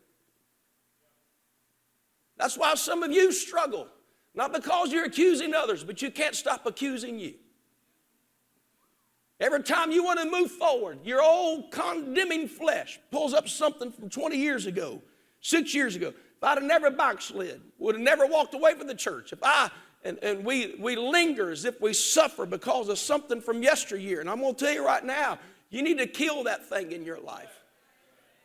That's 2.37 2.57
why 2.57 2.75
some 2.75 3.03
of 3.03 3.11
you 3.11 3.31
struggle. 3.31 3.87
Not 4.33 4.53
because 4.53 4.91
you're 4.91 5.05
accusing 5.05 5.53
others, 5.53 5.83
but 5.83 6.01
you 6.01 6.11
can't 6.11 6.35
stop 6.35 6.65
accusing 6.65 7.19
you. 7.19 7.33
Every 9.39 9.61
time 9.63 9.91
you 9.91 10.03
want 10.03 10.19
to 10.19 10.29
move 10.29 10.51
forward, 10.51 10.99
your 11.03 11.21
old 11.21 11.71
condemning 11.71 12.47
flesh 12.47 12.99
pulls 13.11 13.33
up 13.33 13.47
something 13.47 13.91
from 13.91 14.09
20 14.09 14.37
years 14.37 14.65
ago 14.65 15.01
Six 15.41 15.73
years 15.73 15.95
ago, 15.95 16.07
if 16.07 16.43
I'd 16.43 16.57
have 16.57 16.63
never 16.63 16.91
backslid, 16.91 17.61
would 17.79 17.95
have 17.95 18.03
never 18.03 18.25
walked 18.25 18.53
away 18.53 18.73
from 18.75 18.87
the 18.87 18.95
church, 18.95 19.33
if 19.33 19.39
I 19.41 19.69
and, 20.03 20.19
and 20.21 20.45
we, 20.45 20.75
we 20.79 20.95
linger 20.95 21.51
as 21.51 21.65
if 21.65 21.81
we 21.81 21.91
suffer 21.91 22.45
because 22.45 22.87
of 22.87 22.97
something 22.97 23.41
from 23.41 23.61
yesteryear. 23.61 24.21
And 24.21 24.29
I'm 24.29 24.39
going 24.39 24.55
to 24.55 24.65
tell 24.65 24.73
you 24.73 24.85
right 24.85 25.03
now, 25.03 25.37
you 25.69 25.81
need 25.81 25.97
to 25.97 26.07
kill 26.07 26.43
that 26.45 26.69
thing 26.69 26.91
in 26.91 27.03
your 27.03 27.19
life 27.19 27.51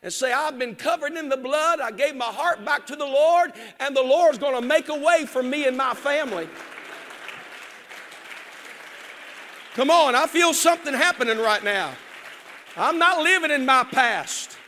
and 0.03 0.13
say, 0.13 0.33
I've 0.33 0.59
been 0.59 0.75
covered 0.75 1.13
in 1.13 1.29
the 1.29 1.37
blood. 1.37 1.81
I 1.81 1.93
gave 1.93 2.17
my 2.17 2.25
heart 2.25 2.65
back 2.65 2.87
to 2.89 2.97
the 2.97 3.07
Lord, 3.07 3.53
and 3.79 3.97
the 3.97 4.03
Lord's 4.03 4.39
going 4.39 4.61
to 4.61 4.67
make 4.67 4.89
a 4.89 4.99
way 4.99 5.25
for 5.25 5.43
me 5.43 5.67
and 5.67 5.77
my 5.77 5.95
family. 5.95 6.49
Come 9.75 9.91
on, 9.91 10.15
I 10.15 10.27
feel 10.27 10.53
something 10.53 10.93
happening 10.93 11.39
right 11.39 11.63
now. 11.63 11.93
I'm 12.77 12.99
not 12.99 13.23
living 13.23 13.51
in 13.51 13.65
my 13.65 13.85
past. 13.85 14.59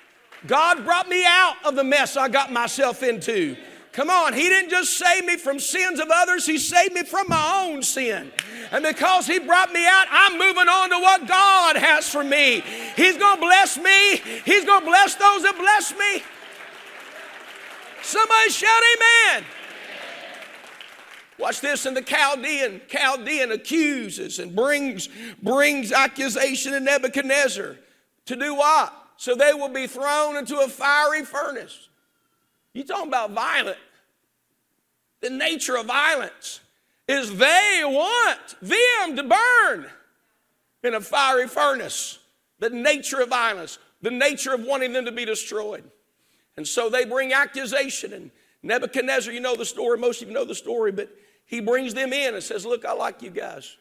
God 0.47 0.85
brought 0.85 1.09
me 1.09 1.25
out 1.25 1.57
of 1.65 1.75
the 1.75 1.85
mess 1.85 2.17
I 2.17 2.29
got 2.29 2.53
myself 2.53 3.03
into. 3.03 3.57
Come 3.93 4.11
on, 4.11 4.35
He 4.35 4.43
didn't 4.43 4.71
just 4.71 4.99
save 4.99 5.25
me 5.25 5.37
from 5.37 5.61
sins 5.61 6.01
of 6.01 6.09
others, 6.13 6.45
He 6.45 6.59
saved 6.59 6.95
me 6.95 7.05
from 7.05 7.29
my 7.29 7.65
own 7.65 7.83
sin. 7.83 8.33
And 8.73 8.85
because 8.85 9.27
He 9.27 9.39
brought 9.39 9.73
me 9.73 9.87
out, 9.87 10.07
I'm 10.11 10.39
moving 10.39 10.69
on 10.69 10.91
to 10.91 10.99
what 10.99 11.29
God 11.29 11.77
has 11.77 12.09
for 12.09 12.25
me. 12.25 12.63
He's 12.97 13.17
to 13.17 13.37
bless 13.39 13.77
me, 13.77 14.17
He's 14.45 14.65
to 14.65 14.81
bless 14.85 15.15
those 15.15 15.43
that 15.45 15.55
bless 15.57 15.93
me. 15.97 16.25
Somebody 18.03 18.51
shout, 18.51 18.83
Amen. 18.97 19.45
Watch 21.39 21.61
this, 21.61 21.87
and 21.87 21.97
the 21.97 22.03
Chaldean, 22.03 22.81
Chaldean 22.89 23.51
accuses 23.53 24.39
and 24.39 24.55
brings, 24.55 25.09
brings 25.43 25.91
accusation 25.91 26.73
to 26.73 26.81
Nebuchadnezzar. 26.81 27.77
To 28.27 28.37
do 28.37 28.55
what? 28.55 29.04
So 29.17 29.35
they 29.35 29.55
will 29.55 29.69
be 29.69 29.87
thrown 29.87 30.37
into 30.37 30.59
a 30.59 30.69
fiery 30.69 31.25
furnace. 31.25 31.89
You 32.73 32.85
talking 32.85 33.09
about 33.09 33.31
violent? 33.31 33.79
The 35.21 35.31
nature 35.31 35.77
of 35.77 35.87
violence 35.87 36.61
is 37.09 37.37
they 37.37 37.83
want 37.85 38.57
them 38.61 39.17
to 39.17 39.23
burn 39.23 39.87
in 40.83 40.95
a 40.95 41.01
fiery 41.01 41.49
furnace. 41.49 42.19
The 42.59 42.71
nature 42.71 43.21
of 43.21 43.29
violence, 43.29 43.79
the 44.03 44.11
nature 44.11 44.55
of 44.55 44.65
wanting 44.65 44.93
them 44.93 45.05
to 45.05 45.13
be 45.13 45.25
destroyed. 45.25 45.85
And 46.57 46.67
so 46.67 46.89
they 46.89 47.05
bring 47.05 47.33
accusation. 47.33 48.13
And 48.13 48.31
Nebuchadnezzar, 48.63 49.33
you 49.33 49.41
know 49.41 49.57
the 49.57 49.65
story, 49.65 49.99
most 49.99 50.23
of 50.23 50.29
you 50.29 50.35
know 50.35 50.45
the 50.45 50.55
story, 50.55 50.93
but 50.93 51.11
he 51.47 51.61
brings 51.61 51.95
them 51.95 52.13
in 52.13 52.35
and 52.35 52.43
says, 52.43 52.65
Look, 52.65 52.85
I 52.85 52.93
like 52.93 53.23
you 53.23 53.31
guys. 53.31 53.77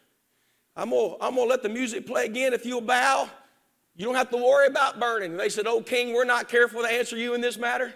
I'm 0.76 0.90
gonna, 0.90 1.14
I'm 1.20 1.36
gonna 1.36 1.48
let 1.48 1.62
the 1.62 1.68
music 1.68 2.06
play 2.06 2.26
again. 2.26 2.52
If 2.52 2.66
you'll 2.66 2.80
bow, 2.80 3.28
you 3.96 4.04
don't 4.04 4.16
have 4.16 4.30
to 4.30 4.36
worry 4.36 4.66
about 4.66 4.98
burning. 4.98 5.36
They 5.36 5.48
said, 5.48 5.66
Oh, 5.66 5.80
king, 5.80 6.12
we're 6.12 6.24
not 6.24 6.48
careful 6.48 6.82
to 6.82 6.88
answer 6.88 7.16
you 7.16 7.34
in 7.34 7.40
this 7.40 7.56
matter. 7.56 7.92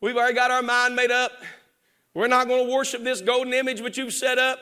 We've 0.00 0.16
already 0.16 0.34
got 0.34 0.50
our 0.50 0.62
mind 0.62 0.94
made 0.94 1.10
up. 1.10 1.32
We're 2.14 2.28
not 2.28 2.48
going 2.48 2.66
to 2.66 2.72
worship 2.72 3.02
this 3.02 3.20
golden 3.20 3.52
image 3.52 3.80
which 3.80 3.98
you've 3.98 4.14
set 4.14 4.38
up. 4.38 4.60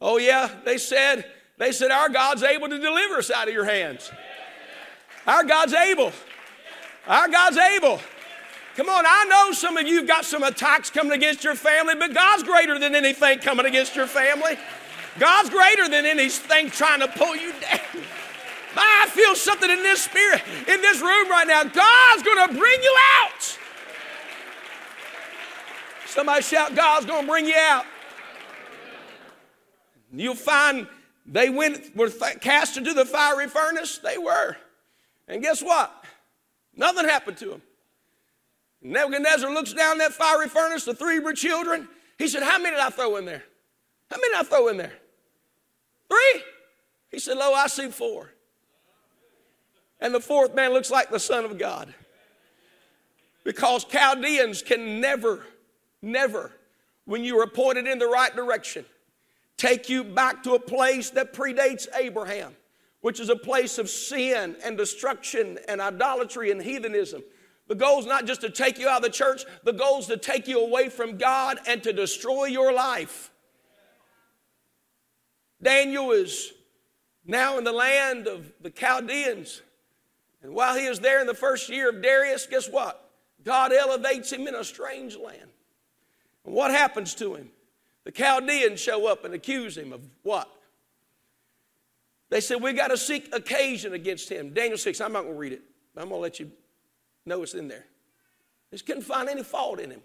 Oh, 0.00 0.18
yeah, 0.18 0.50
they 0.64 0.78
said, 0.78 1.24
they 1.58 1.72
said, 1.72 1.90
Our 1.90 2.08
God's 2.08 2.42
able 2.42 2.68
to 2.68 2.78
deliver 2.78 3.16
us 3.16 3.30
out 3.30 3.48
of 3.48 3.54
your 3.54 3.64
hands. 3.64 4.10
Our 5.26 5.44
God's 5.44 5.74
able. 5.74 6.12
Our 7.06 7.28
God's 7.28 7.56
able. 7.56 8.00
Come 8.76 8.88
on, 8.88 9.04
I 9.06 9.24
know 9.24 9.52
some 9.52 9.76
of 9.76 9.86
you 9.86 9.96
have 9.96 10.06
got 10.06 10.24
some 10.24 10.42
attacks 10.42 10.90
coming 10.90 11.12
against 11.12 11.42
your 11.42 11.54
family, 11.54 11.94
but 11.94 12.12
God's 12.12 12.42
greater 12.42 12.78
than 12.78 12.94
anything 12.94 13.38
coming 13.38 13.64
against 13.64 13.96
your 13.96 14.06
family. 14.06 14.58
God's 15.18 15.48
greater 15.48 15.88
than 15.88 16.04
anything 16.04 16.70
trying 16.70 17.00
to 17.00 17.08
pull 17.08 17.34
you 17.34 17.52
down. 17.52 18.04
I 18.78 19.08
feel 19.10 19.34
something 19.34 19.70
in 19.70 19.82
this 19.82 20.02
spirit, 20.02 20.42
in 20.68 20.80
this 20.82 21.00
room 21.00 21.28
right 21.30 21.46
now. 21.46 21.64
God's 21.64 22.22
going 22.22 22.48
to 22.48 22.54
bring 22.54 22.82
you 22.82 22.96
out. 23.20 23.58
Somebody 26.06 26.42
shout, 26.42 26.74
God's 26.74 27.06
going 27.06 27.22
to 27.22 27.28
bring 27.28 27.46
you 27.46 27.56
out. 27.56 27.84
You'll 30.12 30.34
find 30.34 30.86
they 31.26 31.50
went, 31.50 31.94
were 31.96 32.10
cast 32.40 32.76
into 32.76 32.94
the 32.94 33.04
fiery 33.04 33.48
furnace. 33.48 33.98
They 33.98 34.16
were. 34.16 34.56
And 35.28 35.42
guess 35.42 35.62
what? 35.62 36.04
Nothing 36.76 37.04
happened 37.06 37.36
to 37.38 37.46
them. 37.46 37.62
Nebuchadnezzar 38.82 39.52
looks 39.52 39.72
down 39.72 39.98
that 39.98 40.12
fiery 40.12 40.48
furnace, 40.48 40.84
the 40.84 40.94
three 40.94 41.18
were 41.18 41.32
children. 41.32 41.88
He 42.18 42.28
said, 42.28 42.42
How 42.42 42.58
many 42.58 42.76
did 42.76 42.80
I 42.80 42.90
throw 42.90 43.16
in 43.16 43.24
there? 43.24 43.42
How 44.10 44.16
many 44.16 44.28
did 44.28 44.40
I 44.40 44.42
throw 44.44 44.68
in 44.68 44.76
there? 44.76 44.92
Three? 46.08 46.42
He 47.10 47.18
said, 47.18 47.36
Lo, 47.36 47.52
I 47.52 47.66
see 47.66 47.88
four. 47.88 48.30
And 50.00 50.14
the 50.14 50.20
fourth 50.20 50.54
man 50.54 50.72
looks 50.72 50.90
like 50.90 51.10
the 51.10 51.20
Son 51.20 51.44
of 51.44 51.58
God. 51.58 51.94
Because 53.44 53.84
Chaldeans 53.84 54.62
can 54.62 55.00
never, 55.00 55.44
never, 56.02 56.52
when 57.04 57.24
you 57.24 57.38
are 57.40 57.46
pointed 57.46 57.86
in 57.86 57.98
the 57.98 58.06
right 58.06 58.34
direction, 58.34 58.84
take 59.56 59.88
you 59.88 60.04
back 60.04 60.42
to 60.42 60.54
a 60.54 60.58
place 60.58 61.10
that 61.10 61.32
predates 61.32 61.86
Abraham, 61.96 62.54
which 63.00 63.20
is 63.20 63.28
a 63.28 63.36
place 63.36 63.78
of 63.78 63.88
sin 63.88 64.56
and 64.64 64.76
destruction 64.76 65.58
and 65.68 65.80
idolatry 65.80 66.50
and 66.50 66.60
heathenism. 66.60 67.22
The 67.68 67.74
goal 67.74 67.98
is 67.98 68.06
not 68.06 68.26
just 68.26 68.42
to 68.42 68.50
take 68.50 68.78
you 68.78 68.88
out 68.88 68.98
of 68.98 69.02
the 69.04 69.10
church, 69.10 69.44
the 69.64 69.72
goal 69.72 70.00
is 70.00 70.06
to 70.06 70.16
take 70.16 70.46
you 70.46 70.60
away 70.60 70.88
from 70.88 71.16
God 71.16 71.58
and 71.66 71.82
to 71.84 71.92
destroy 71.92 72.46
your 72.46 72.72
life. 72.72 73.30
Daniel 75.62 76.12
is 76.12 76.52
now 77.24 77.58
in 77.58 77.64
the 77.64 77.72
land 77.72 78.26
of 78.26 78.52
the 78.60 78.70
Chaldeans. 78.70 79.62
And 80.46 80.54
while 80.54 80.76
he 80.76 80.86
is 80.86 81.00
there 81.00 81.20
in 81.20 81.26
the 81.26 81.34
first 81.34 81.68
year 81.68 81.88
of 81.88 82.00
Darius, 82.00 82.46
guess 82.46 82.68
what? 82.68 83.10
God 83.42 83.72
elevates 83.72 84.32
him 84.32 84.46
in 84.46 84.54
a 84.54 84.62
strange 84.62 85.16
land. 85.16 85.50
And 86.44 86.54
what 86.54 86.70
happens 86.70 87.16
to 87.16 87.34
him? 87.34 87.50
The 88.04 88.12
Chaldeans 88.12 88.78
show 88.78 89.08
up 89.08 89.24
and 89.24 89.34
accuse 89.34 89.76
him 89.76 89.92
of 89.92 90.02
what? 90.22 90.48
They 92.30 92.40
said, 92.40 92.62
We 92.62 92.74
got 92.74 92.88
to 92.88 92.96
seek 92.96 93.34
occasion 93.34 93.92
against 93.92 94.28
him. 94.28 94.54
Daniel 94.54 94.78
6, 94.78 95.00
I'm 95.00 95.12
not 95.12 95.22
going 95.22 95.34
to 95.34 95.38
read 95.38 95.52
it, 95.52 95.62
I'm 95.96 96.10
going 96.10 96.18
to 96.18 96.22
let 96.22 96.38
you 96.38 96.52
know 97.24 97.42
it's 97.42 97.54
in 97.54 97.66
there. 97.66 97.86
They 98.70 98.78
couldn't 98.78 99.02
find 99.02 99.28
any 99.28 99.42
fault 99.42 99.80
in 99.80 99.90
him. 99.90 100.02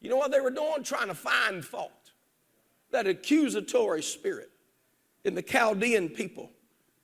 You 0.00 0.08
know 0.08 0.16
what 0.16 0.30
they 0.30 0.40
were 0.40 0.50
doing? 0.50 0.82
Trying 0.82 1.08
to 1.08 1.14
find 1.14 1.62
fault. 1.62 2.12
That 2.92 3.06
accusatory 3.06 4.02
spirit 4.02 4.50
in 5.22 5.34
the 5.34 5.42
Chaldean 5.42 6.08
people, 6.08 6.50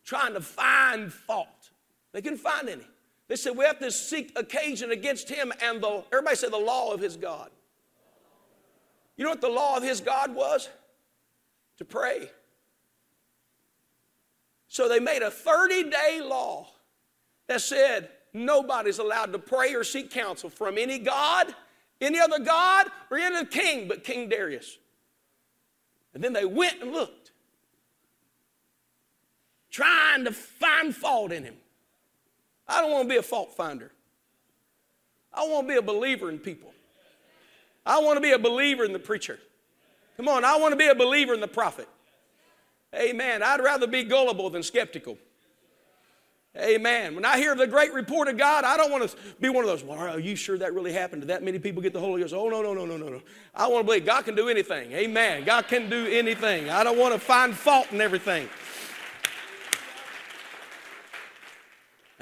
trying 0.07 0.33
to 0.33 0.41
find 0.41 1.13
fault. 1.13 1.49
They 2.15 2.23
couldn't 2.23 2.39
find 2.39 2.69
any. 2.69 2.87
They 3.29 3.37
said, 3.37 3.57
We 3.57 3.65
have 3.65 3.81
to 3.81 3.91
seek 3.91 4.33
occasion 4.39 4.93
against 4.93 5.29
him 5.29 5.53
and 5.61 5.83
the, 5.83 6.05
everybody 6.13 6.37
said, 6.37 6.53
the 6.53 6.57
law 6.57 6.95
of 6.95 7.01
his 7.01 7.17
God. 7.17 7.51
You 9.17 9.25
know 9.25 9.31
what 9.31 9.41
the 9.41 9.49
law 9.49 9.77
of 9.77 9.83
his 9.83 10.01
God 10.01 10.35
was? 10.35 10.69
To 11.79 11.85
pray. 11.85 12.31
So 14.69 14.89
they 14.89 15.01
made 15.01 15.23
a 15.23 15.31
30 15.31 15.91
day 15.91 16.21
law 16.25 16.69
that 17.49 17.61
said 17.61 18.11
nobody's 18.33 18.99
allowed 18.99 19.33
to 19.33 19.39
pray 19.39 19.75
or 19.75 19.83
seek 19.83 20.11
counsel 20.11 20.51
from 20.51 20.79
any 20.79 21.01
God, 21.01 21.53
any 22.01 22.21
other 22.21 22.39
God, 22.39 22.87
or 23.11 23.19
any 23.19 23.37
other 23.37 23.47
king 23.47 23.89
but 23.89 24.05
King 24.05 24.29
Darius. 24.29 24.79
And 26.15 26.23
then 26.23 26.33
they 26.33 26.45
went 26.45 26.81
and 26.81 26.93
looked, 26.93 27.33
trying 29.71 30.25
to 30.25 30.33
find 30.33 30.95
fault 30.95 31.33
in 31.33 31.43
him. 31.43 31.57
I 32.67 32.81
don't 32.81 32.91
want 32.91 33.09
to 33.09 33.13
be 33.13 33.19
a 33.19 33.23
fault 33.23 33.55
finder. 33.55 33.93
I 35.33 35.47
want 35.47 35.67
to 35.67 35.73
be 35.73 35.79
a 35.79 35.83
believer 35.83 36.31
in 36.31 36.39
people. 36.39 36.73
I 37.85 37.99
want 38.01 38.17
to 38.17 38.21
be 38.21 38.33
a 38.33 38.39
believer 38.39 38.85
in 38.85 38.93
the 38.93 38.99
preacher. 38.99 39.39
Come 40.17 40.29
on, 40.29 40.45
I 40.45 40.57
want 40.57 40.73
to 40.73 40.77
be 40.77 40.87
a 40.87 40.95
believer 40.95 41.35
in 41.35 41.41
the 41.41 41.49
prophet. 41.49 41.89
Amen. 42.95 43.43
I'd 43.43 43.61
rather 43.61 43.87
be 43.87 44.05
gullible 44.05 44.49
than 44.49 44.63
skeptical. 44.63 45.19
Amen. 46.57 47.17
When 47.17 47.25
I 47.25 47.37
hear 47.39 47.57
the 47.57 47.67
great 47.67 47.93
report 47.93 48.29
of 48.29 48.39
God, 48.39 48.63
I 48.63 48.77
don't 48.77 48.93
want 48.93 49.11
to 49.11 49.17
be 49.41 49.49
one 49.49 49.65
of 49.65 49.69
those, 49.69 49.83
well, 49.83 49.99
are 49.99 50.21
you 50.21 50.37
sure 50.37 50.57
that 50.59 50.73
really 50.73 50.93
happened? 50.93 51.23
Did 51.23 51.31
that 51.31 51.43
many 51.43 51.59
people 51.59 51.83
get 51.83 51.93
the 51.93 51.99
Holy 51.99 52.21
Ghost? 52.21 52.33
Oh, 52.33 52.49
no, 52.49 52.63
no, 52.63 52.73
no, 52.73 52.87
no, 52.87 52.97
no, 52.97 53.09
no. 53.09 53.21
I 53.57 53.67
want 53.67 53.81
to 53.81 53.85
believe 53.85 54.07
God 54.07 54.25
can 54.25 54.37
do 54.37 54.49
anything. 54.49 54.93
Amen. 54.93 55.45
God 55.45 55.67
can 55.67 55.91
do 55.91 56.07
anything. 56.07 56.71
I 56.71 56.85
don't 56.85 56.97
want 56.97 57.13
to 57.13 57.19
find 57.19 57.53
fault 57.53 57.91
in 57.91 58.01
everything. 58.01 58.49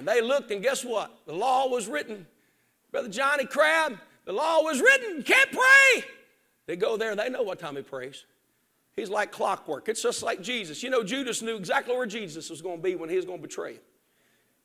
And 0.02 0.08
they 0.08 0.20
looked, 0.20 0.50
and 0.50 0.60
guess 0.60 0.84
what? 0.84 1.16
The 1.26 1.32
law 1.32 1.68
was 1.68 1.86
written. 1.86 2.26
Brother 2.90 3.08
Johnny 3.08 3.46
Crabb, 3.46 4.00
the 4.24 4.32
law 4.32 4.60
was 4.62 4.80
written. 4.80 5.22
Can't 5.22 5.52
pray. 5.52 6.04
They 6.66 6.74
go 6.74 6.96
there, 6.96 7.14
they 7.14 7.28
know 7.28 7.44
what 7.44 7.60
time 7.60 7.76
he 7.76 7.82
prays. 7.82 8.24
He's 8.96 9.08
like 9.08 9.30
clockwork. 9.30 9.88
It's 9.88 10.02
just 10.02 10.24
like 10.24 10.42
Jesus. 10.42 10.82
You 10.82 10.90
know, 10.90 11.04
Judas 11.04 11.40
knew 11.40 11.54
exactly 11.54 11.94
where 11.94 12.06
Jesus 12.06 12.50
was 12.50 12.60
going 12.60 12.78
to 12.78 12.82
be 12.82 12.96
when 12.96 13.10
he 13.10 13.14
was 13.14 13.24
going 13.24 13.38
to 13.38 13.42
betray 13.46 13.74
him. 13.74 13.80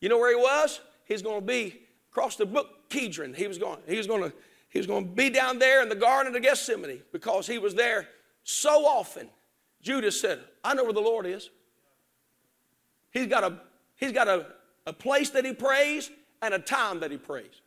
You 0.02 0.10
know 0.10 0.18
where 0.18 0.36
he 0.36 0.42
was? 0.42 0.82
He's 1.06 1.22
going 1.22 1.40
to 1.40 1.46
be 1.46 1.82
across 2.12 2.36
the 2.36 2.48
brook 2.48 2.90
Kedron. 2.90 3.36
He 3.36 3.48
was 3.48 3.60
going, 3.60 3.78
he 3.88 3.96
was 3.96 4.08
going 4.08 4.24
to, 4.24 4.34
he 4.70 4.80
was 4.80 4.88
going 4.88 5.06
to 5.06 5.12
be 5.12 5.30
down 5.30 5.60
there 5.60 5.84
in 5.84 5.90
the 5.90 5.96
Garden 5.96 6.36
of 6.36 6.42
Gethsemane 6.42 7.04
because 7.12 7.46
he 7.46 7.60
was 7.60 7.76
there 7.76 8.08
so 8.44 8.88
often. 8.88 9.30
Judas 9.84 10.20
said, 10.20 10.40
I 10.64 10.74
know 10.74 10.84
where 10.84 10.94
the 10.94 11.00
Lord 11.00 11.28
is. 11.28 11.52
He's 13.12 13.28
got 13.28 13.44
a, 13.44 13.60
he's 13.98 14.12
got 14.12 14.28
a, 14.28 14.48
a 14.88 14.94
place 14.94 15.30
that 15.32 15.46
he 15.46 15.54
prays 15.54 16.10
and 16.42 16.54
a 16.54 16.60
time 16.60 17.02
that 17.02 17.12
he 17.12 17.18
prays. 17.18 17.62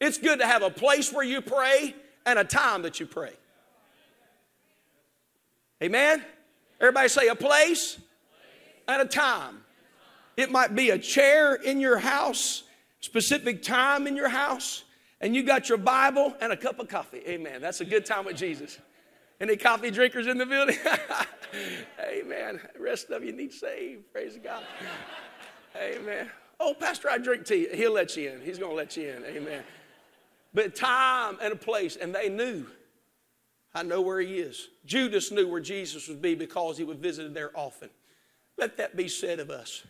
It's 0.00 0.18
good 0.18 0.40
to 0.40 0.46
have 0.46 0.62
a 0.62 0.70
place 0.70 1.12
where 1.12 1.24
you 1.24 1.40
pray 1.40 1.94
and 2.26 2.38
a 2.38 2.44
time 2.44 2.82
that 2.82 3.00
you 3.00 3.06
pray. 3.06 3.32
Amen? 5.82 6.22
Everybody 6.80 7.08
say 7.08 7.28
a 7.28 7.34
place 7.34 7.98
and 8.88 9.00
a 9.00 9.06
time. 9.06 9.60
It 10.36 10.50
might 10.50 10.74
be 10.74 10.90
a 10.90 10.98
chair 10.98 11.54
in 11.54 11.80
your 11.80 11.98
house, 11.98 12.64
specific 13.00 13.62
time 13.62 14.06
in 14.06 14.16
your 14.16 14.28
house, 14.28 14.84
and 15.20 15.36
you 15.36 15.42
got 15.42 15.68
your 15.68 15.78
Bible 15.78 16.34
and 16.40 16.52
a 16.52 16.56
cup 16.56 16.80
of 16.80 16.88
coffee. 16.88 17.22
Amen. 17.26 17.60
That's 17.60 17.80
a 17.80 17.84
good 17.84 18.04
time 18.04 18.24
with 18.24 18.36
Jesus. 18.36 18.78
Any 19.40 19.56
coffee 19.56 19.90
drinkers 19.90 20.26
in 20.26 20.36
the 20.36 20.46
building? 20.46 20.76
Amen. 22.02 22.60
The 22.74 22.80
rest 22.80 23.10
of 23.10 23.24
you 23.24 23.32
need 23.32 23.52
saved. 23.52 24.12
Praise 24.12 24.38
God. 24.42 24.64
Amen. 25.76 26.28
Oh, 26.62 26.74
Pastor, 26.74 27.08
I 27.10 27.16
drink 27.16 27.46
tea. 27.46 27.68
He'll 27.72 27.94
let 27.94 28.14
you 28.16 28.30
in. 28.30 28.42
He's 28.42 28.58
going 28.58 28.72
to 28.72 28.76
let 28.76 28.94
you 28.94 29.08
in. 29.08 29.24
Amen. 29.24 29.62
But 30.52 30.76
time 30.76 31.38
and 31.40 31.54
a 31.54 31.56
place, 31.56 31.96
and 31.96 32.14
they 32.14 32.28
knew. 32.28 32.66
I 33.74 33.82
know 33.82 34.02
where 34.02 34.20
he 34.20 34.38
is. 34.40 34.68
Judas 34.84 35.30
knew 35.30 35.48
where 35.48 35.60
Jesus 35.60 36.06
would 36.08 36.20
be 36.20 36.34
because 36.34 36.76
he 36.76 36.84
would 36.84 36.98
visit 36.98 37.32
there 37.32 37.50
often. 37.54 37.88
Let 38.58 38.76
that 38.76 38.94
be 38.94 39.08
said 39.08 39.40
of 39.40 39.48
us. 39.48 39.84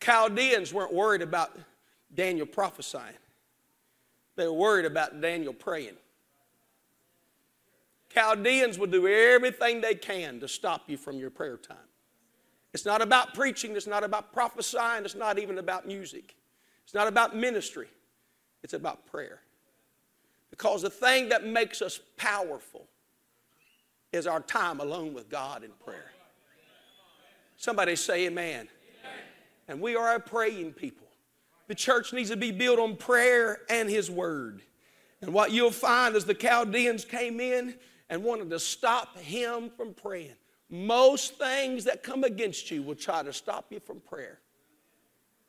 Chaldeans 0.00 0.72
weren't 0.72 0.92
worried 0.92 1.22
about 1.22 1.58
Daniel 2.14 2.46
prophesying, 2.46 3.16
they 4.36 4.46
were 4.46 4.52
worried 4.52 4.84
about 4.84 5.20
Daniel 5.20 5.52
praying. 5.52 5.96
Chaldeans 8.12 8.78
will 8.78 8.86
do 8.86 9.08
everything 9.08 9.80
they 9.80 9.96
can 9.96 10.38
to 10.38 10.46
stop 10.46 10.82
you 10.88 10.96
from 10.96 11.16
your 11.16 11.30
prayer 11.30 11.56
time. 11.56 11.76
It's 12.74 12.84
not 12.84 13.00
about 13.00 13.34
preaching, 13.34 13.76
it's 13.76 13.86
not 13.86 14.02
about 14.02 14.32
prophesying, 14.32 15.04
it's 15.04 15.14
not 15.14 15.38
even 15.38 15.58
about 15.58 15.86
music, 15.86 16.34
it's 16.84 16.92
not 16.92 17.06
about 17.06 17.34
ministry, 17.34 17.86
it's 18.62 18.74
about 18.74 19.06
prayer. 19.06 19.40
Because 20.50 20.82
the 20.82 20.90
thing 20.90 21.30
that 21.30 21.46
makes 21.46 21.80
us 21.80 22.00
powerful 22.16 22.86
is 24.12 24.26
our 24.26 24.40
time 24.40 24.80
alone 24.80 25.14
with 25.14 25.28
God 25.28 25.64
in 25.64 25.70
prayer. 25.84 26.12
Somebody 27.56 27.96
say, 27.96 28.26
Amen. 28.26 28.68
And 29.68 29.80
we 29.80 29.96
are 29.96 30.16
a 30.16 30.20
praying 30.20 30.74
people. 30.74 31.06
The 31.68 31.74
church 31.74 32.12
needs 32.12 32.30
to 32.30 32.36
be 32.36 32.50
built 32.50 32.78
on 32.78 32.96
prayer 32.96 33.60
and 33.70 33.88
His 33.88 34.10
Word. 34.10 34.62
And 35.22 35.32
what 35.32 35.52
you'll 35.52 35.70
find 35.70 36.14
is 36.16 36.24
the 36.24 36.34
Chaldeans 36.34 37.04
came 37.04 37.40
in 37.40 37.76
and 38.10 38.22
wanted 38.22 38.50
to 38.50 38.58
stop 38.58 39.18
him 39.18 39.70
from 39.70 39.94
praying. 39.94 40.36
Most 40.70 41.38
things 41.38 41.84
that 41.84 42.02
come 42.02 42.24
against 42.24 42.70
you 42.70 42.82
will 42.82 42.94
try 42.94 43.22
to 43.22 43.32
stop 43.32 43.66
you 43.70 43.80
from 43.80 44.00
prayer, 44.00 44.40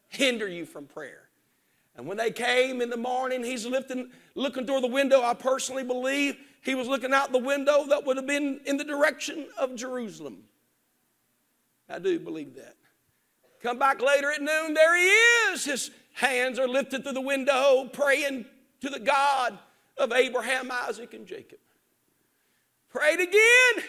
hinder 0.08 0.48
you 0.48 0.66
from 0.66 0.86
prayer. 0.86 1.30
And 1.98 2.06
when 2.06 2.18
they 2.18 2.32
came 2.32 2.82
in 2.82 2.90
the 2.90 2.98
morning, 2.98 3.44
he's 3.44 3.66
lifting, 3.66 4.12
looking 4.36 4.66
through 4.66 4.82
the 4.82 4.88
window. 4.88 5.22
I 5.22 5.34
personally 5.34 5.84
believe 5.84 6.36
he 6.62 6.76
was 6.76 6.88
looking 6.88 7.14
out 7.14 7.32
the 7.32 7.40
window 7.40 7.86
that 7.88 8.06
would 8.06 8.18
have 8.18 8.28
been 8.28 8.60
in 8.66 8.78
the 8.78 8.84
direction 8.84 9.48
of 9.58 9.76
Jerusalem. 9.76 10.44
I 11.88 12.00
do 12.00 12.20
believe 12.20 12.56
that. 12.56 12.76
Come 13.62 13.80
back 13.80 14.02
later 14.02 14.32
at 14.32 14.42
noon, 14.42 14.74
there 14.74 14.98
he 14.98 15.06
is. 15.54 15.66
His 15.66 15.92
hands 16.14 16.60
are 16.60 16.68
lifted 16.68 17.04
to 17.06 17.12
the 17.14 17.22
window, 17.22 17.90
praying 17.92 18.46
to 18.82 18.90
the 18.90 19.00
God 19.00 19.58
of 19.98 20.12
Abraham, 20.12 20.70
Isaac, 20.72 21.14
and 21.14 21.26
Jacob. 21.26 21.60
Prayed 22.90 23.22
again 23.22 23.86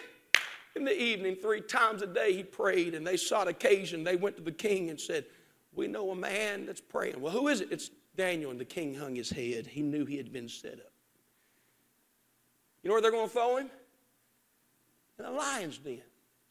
in 0.77 0.85
the 0.85 1.01
evening, 1.01 1.35
three 1.35 1.61
times 1.61 2.01
a 2.01 2.07
day 2.07 2.33
he 2.33 2.43
prayed, 2.43 2.93
and 2.93 3.05
they 3.05 3.17
sought 3.17 3.47
occasion. 3.47 4.03
They 4.03 4.15
went 4.15 4.37
to 4.37 4.41
the 4.41 4.51
king 4.51 4.89
and 4.89 4.99
said, 4.99 5.25
We 5.73 5.87
know 5.87 6.11
a 6.11 6.15
man 6.15 6.65
that's 6.65 6.81
praying. 6.81 7.19
Well, 7.19 7.33
who 7.33 7.47
is 7.47 7.61
it? 7.61 7.71
It's 7.71 7.91
Daniel, 8.15 8.51
and 8.51 8.59
the 8.59 8.65
king 8.65 8.95
hung 8.95 9.15
his 9.15 9.29
head. 9.29 9.67
He 9.67 9.81
knew 9.81 10.05
he 10.05 10.17
had 10.17 10.31
been 10.31 10.49
set 10.49 10.73
up. 10.73 10.91
You 12.81 12.89
know 12.89 12.93
where 12.93 13.01
they're 13.01 13.11
going 13.11 13.27
to 13.27 13.33
throw 13.33 13.57
him? 13.57 13.69
In 15.19 15.25
a 15.25 15.31
lion's 15.31 15.77
den. 15.77 16.01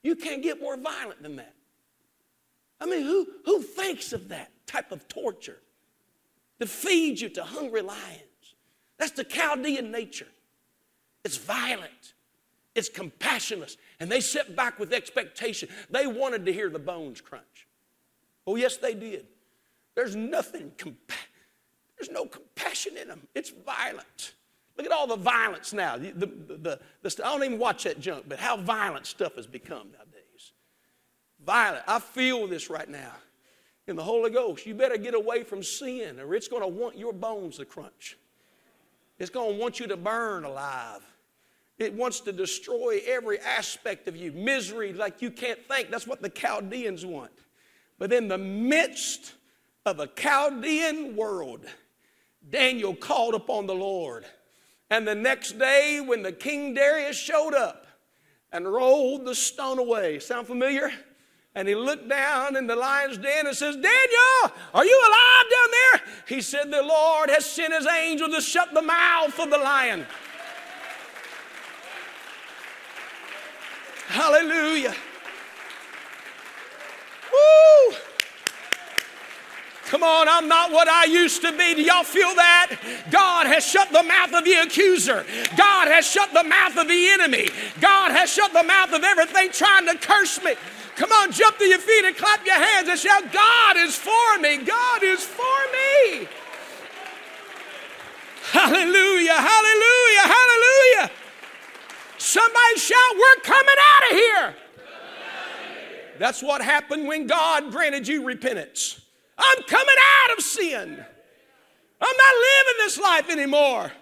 You 0.03 0.17
can't 0.17 0.43
get 0.43 0.61
more 0.61 0.77
violent 0.77 1.23
than 1.23 1.37
that. 1.37 1.55
I 2.81 2.87
mean, 2.87 3.03
who, 3.03 3.27
who 3.45 3.63
thinks 3.63 4.13
of 4.13 4.29
that 4.29 4.51
type 4.67 4.93
of 4.93 5.09
torture? 5.09 5.59
To 6.61 6.67
feed 6.67 7.21
you 7.21 7.29
to 7.31 7.45
hungry 7.45 7.83
lions. 7.83 8.55
That's 8.99 9.13
the 9.13 9.25
Chaldean 9.25 9.91
nature. 9.91 10.29
It's 11.25 11.37
violent, 11.37 12.15
it's 12.77 12.89
compassionless, 12.89 13.77
and 13.99 14.11
they 14.11 14.21
sit 14.21 14.55
back 14.55 14.79
with 14.79 14.93
expectation. 14.93 15.69
They 15.91 16.07
wanted 16.07 16.47
to 16.47 16.53
hear 16.53 16.71
the 16.71 16.79
bones 16.79 17.21
crunch. 17.21 17.67
Oh, 18.47 18.57
yes, 18.57 18.77
they 18.77 18.95
did. 18.95 19.27
There's 19.95 20.15
nothing, 20.15 20.73
compa- 20.77 21.17
there's 21.99 22.11
no 22.11 22.27
compassion 22.27 22.97
in 22.97 23.09
them. 23.09 23.27
It's 23.35 23.51
violent. 23.51 24.35
Look 24.77 24.87
at 24.87 24.93
all 24.93 25.07
the 25.07 25.17
violence 25.17 25.73
now. 25.73 25.97
The, 25.97 26.11
the, 26.13 26.27
the, 26.27 26.81
the, 27.03 27.25
I 27.25 27.33
don't 27.33 27.43
even 27.43 27.59
watch 27.59 27.85
that 27.85 27.99
junk, 27.99 28.27
but 28.29 28.39
how 28.39 28.57
violent 28.59 29.07
stuff 29.07 29.37
has 29.37 29.47
become 29.47 29.91
nowadays 29.93 30.17
violent. 31.47 31.85
I 31.87 32.01
feel 32.01 32.47
this 32.47 32.69
right 32.69 32.89
now 32.89 33.13
in 33.87 33.97
the 33.97 34.03
Holy 34.03 34.31
Ghost. 34.31 34.67
You 34.67 34.75
better 34.75 34.99
get 34.99 35.15
away 35.15 35.45
from 35.45 35.63
sin 35.63 36.19
or 36.19 36.35
it's 36.35 36.49
going 36.49 36.63
to 36.63 36.69
want 36.69 36.99
your 36.99 37.13
bones 37.13 37.59
to 37.59 37.65
crunch. 37.65 38.19
It's 39.19 39.31
going 39.31 39.55
to 39.55 39.61
want 39.61 39.81
you 39.81 39.87
to 39.87 39.97
burn 39.97 40.45
alive. 40.45 41.01
It 41.79 41.93
wants 41.93 42.21
to 42.21 42.33
destroy 42.33 43.01
every 43.07 43.39
aspect 43.41 44.09
of 44.09 44.17
you. 44.17 44.33
Misery 44.33 44.93
like 44.93 45.21
you 45.21 45.31
can't 45.31 45.59
think. 45.69 45.91
That's 45.91 46.07
what 46.07 46.23
the 46.23 46.31
Chaldeans 46.31 47.05
want. 47.05 47.33
But 47.99 48.13
in 48.13 48.29
the 48.29 48.39
midst 48.39 49.35
of 49.85 50.01
a 50.01 50.07
Chaldean 50.07 51.17
world, 51.17 51.67
Daniel 52.49 52.95
called 52.95 53.35
upon 53.35 53.67
the 53.67 53.75
Lord. 53.75 54.25
And 54.91 55.07
the 55.07 55.15
next 55.15 55.59
day, 55.59 56.01
when 56.05 56.23
the 56.23 56.33
King 56.33 56.73
Darius 56.73 57.17
showed 57.17 57.55
up 57.55 57.87
and 58.53 58.73
rolled 58.73 59.27
the 59.27 59.35
stone 59.35 59.79
away, 59.79 60.19
sound 60.19 60.47
familiar? 60.47 60.91
and 61.57 61.67
he 61.67 61.75
looked 61.75 62.07
down 62.07 62.55
in 62.55 62.67
the 62.67 62.77
lion's 62.77 63.17
den 63.17 63.47
and 63.47 63.57
says, 63.57 63.75
Daniel, 63.77 64.57
are 64.75 64.85
you 64.85 65.01
alive 65.09 65.47
down 65.51 65.71
there? 65.71 66.15
He 66.29 66.43
said, 66.43 66.71
The 66.71 66.83
Lord 66.83 67.31
has 67.31 67.47
sent 67.47 67.73
his 67.73 67.87
angel 67.87 68.29
to 68.29 68.43
shut 68.43 68.75
the 68.75 68.83
mouth 68.83 69.41
of 69.41 69.49
the 69.49 69.57
lion. 69.57 70.07
Hallelujah. 74.09 74.95
Woo! 77.33 77.97
Come 79.87 80.03
on, 80.03 80.29
I'm 80.29 80.49
not 80.49 80.73
what 80.73 80.89
I 80.89 81.05
used 81.05 81.43
to 81.43 81.53
be. 81.53 81.75
Do 81.75 81.83
y'all 81.83 82.03
feel 82.03 82.35
that? 82.35 82.77
God 83.11 83.47
has 83.47 83.65
shut 83.65 83.93
the 83.93 84.03
mouth 84.03 84.35
of 84.35 84.45
the 84.45 84.55
accuser. 84.55 85.25
God 85.57 85.87
has 85.89 86.05
shut 86.05 86.33
the 86.33 86.43
mouth 86.43 86.77
of 86.77 86.89
the 86.89 87.09
enemy. 87.09 87.49
God 87.81 88.11
has 88.11 88.33
shut 88.33 88.53
the 88.53 88.65
mouth 88.65 88.93
of 88.93 89.05
everything 89.05 89.53
trying 89.53 89.87
to 89.87 89.97
curse 89.97 90.43
me. 90.43 90.55
Come 90.97 91.13
on, 91.13 91.31
jump 91.31 91.59
to 91.59 91.65
your 91.67 91.79
feet 91.79 92.05
and 92.05 92.17
clap 92.17 92.45
your 92.45 92.57
hands 92.57 92.89
and 92.89 92.99
shout, 92.99 93.31
God 93.33 93.77
is 93.77 93.95
for 93.95 94.39
me. 94.41 94.59
God 94.59 95.03
is 95.05 95.23
for 95.23 95.59
me. 95.71 96.27
Hallelujah, 98.51 99.35
hallelujah, 99.35 100.27
hallelujah. 100.27 101.26
Somebody 102.27 102.77
shout, 102.79 103.15
We're 103.15 103.43
coming 103.43 103.77
out 103.79 104.11
of 104.11 104.17
here. 104.17 104.55
That's 106.19 106.43
what 106.43 106.61
happened 106.61 107.07
when 107.07 107.29
God 107.29 107.71
granted 107.71 108.09
you 108.09 108.25
repentance. 108.25 109.01
I'm 109.39 109.63
coming 109.63 109.95
out 110.25 110.37
of 110.37 110.43
sin. 110.43 111.05
I'm 112.01 112.17
not 112.17 112.35
living 112.35 112.75
this 112.79 112.99
life 112.99 113.31
anymore. 113.31 113.93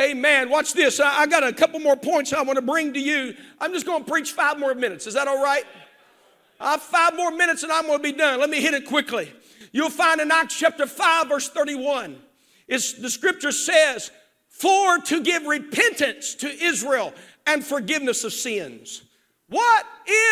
Amen. 0.00 0.50
Watch 0.50 0.72
this. 0.72 0.98
I, 0.98 1.20
I 1.20 1.26
got 1.26 1.44
a 1.44 1.52
couple 1.52 1.78
more 1.78 1.94
points 1.94 2.32
I 2.32 2.42
want 2.42 2.56
to 2.56 2.62
bring 2.62 2.94
to 2.94 3.00
you. 3.00 3.32
I'm 3.60 3.72
just 3.72 3.86
going 3.86 4.04
to 4.04 4.10
preach 4.10 4.32
five 4.32 4.58
more 4.58 4.74
minutes. 4.74 5.06
Is 5.06 5.14
that 5.14 5.28
all 5.28 5.40
right? 5.40 5.64
I 6.58 6.72
have 6.72 6.82
five 6.82 7.14
more 7.14 7.30
minutes 7.30 7.62
and 7.62 7.70
I'm 7.70 7.86
going 7.86 7.98
to 7.98 8.02
be 8.02 8.10
done. 8.12 8.40
Let 8.40 8.50
me 8.50 8.60
hit 8.60 8.74
it 8.74 8.86
quickly. 8.86 9.32
You'll 9.70 9.88
find 9.88 10.20
in 10.20 10.32
Acts 10.32 10.58
chapter 10.58 10.86
5, 10.86 11.28
verse 11.28 11.48
31, 11.48 12.16
it's, 12.66 12.94
the 12.94 13.08
scripture 13.08 13.52
says, 13.52 14.10
For 14.48 14.98
to 14.98 15.22
give 15.22 15.44
repentance 15.44 16.34
to 16.36 16.48
Israel 16.48 17.12
and 17.46 17.64
forgiveness 17.64 18.24
of 18.24 18.32
sins. 18.32 19.02
What 19.48 19.86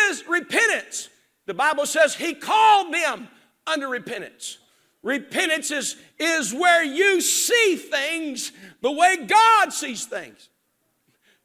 is 0.09 0.27
repentance? 0.27 1.09
The 1.45 1.53
Bible 1.53 1.85
says 1.85 2.15
he 2.15 2.33
called 2.33 2.93
them 2.93 3.27
under 3.67 3.87
repentance. 3.87 4.57
Repentance 5.03 5.71
is, 5.71 5.95
is 6.19 6.53
where 6.53 6.83
you 6.83 7.21
see 7.21 7.75
things 7.75 8.51
the 8.81 8.91
way 8.91 9.25
God 9.25 9.73
sees 9.73 10.05
things. 10.05 10.49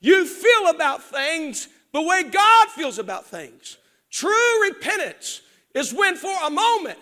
You 0.00 0.26
feel 0.26 0.68
about 0.68 1.02
things 1.02 1.68
the 1.92 2.02
way 2.02 2.24
God 2.24 2.68
feels 2.68 2.98
about 2.98 3.26
things. 3.26 3.78
True 4.10 4.68
repentance 4.68 5.40
is 5.74 5.92
when, 5.92 6.16
for 6.16 6.34
a 6.44 6.50
moment, 6.50 6.98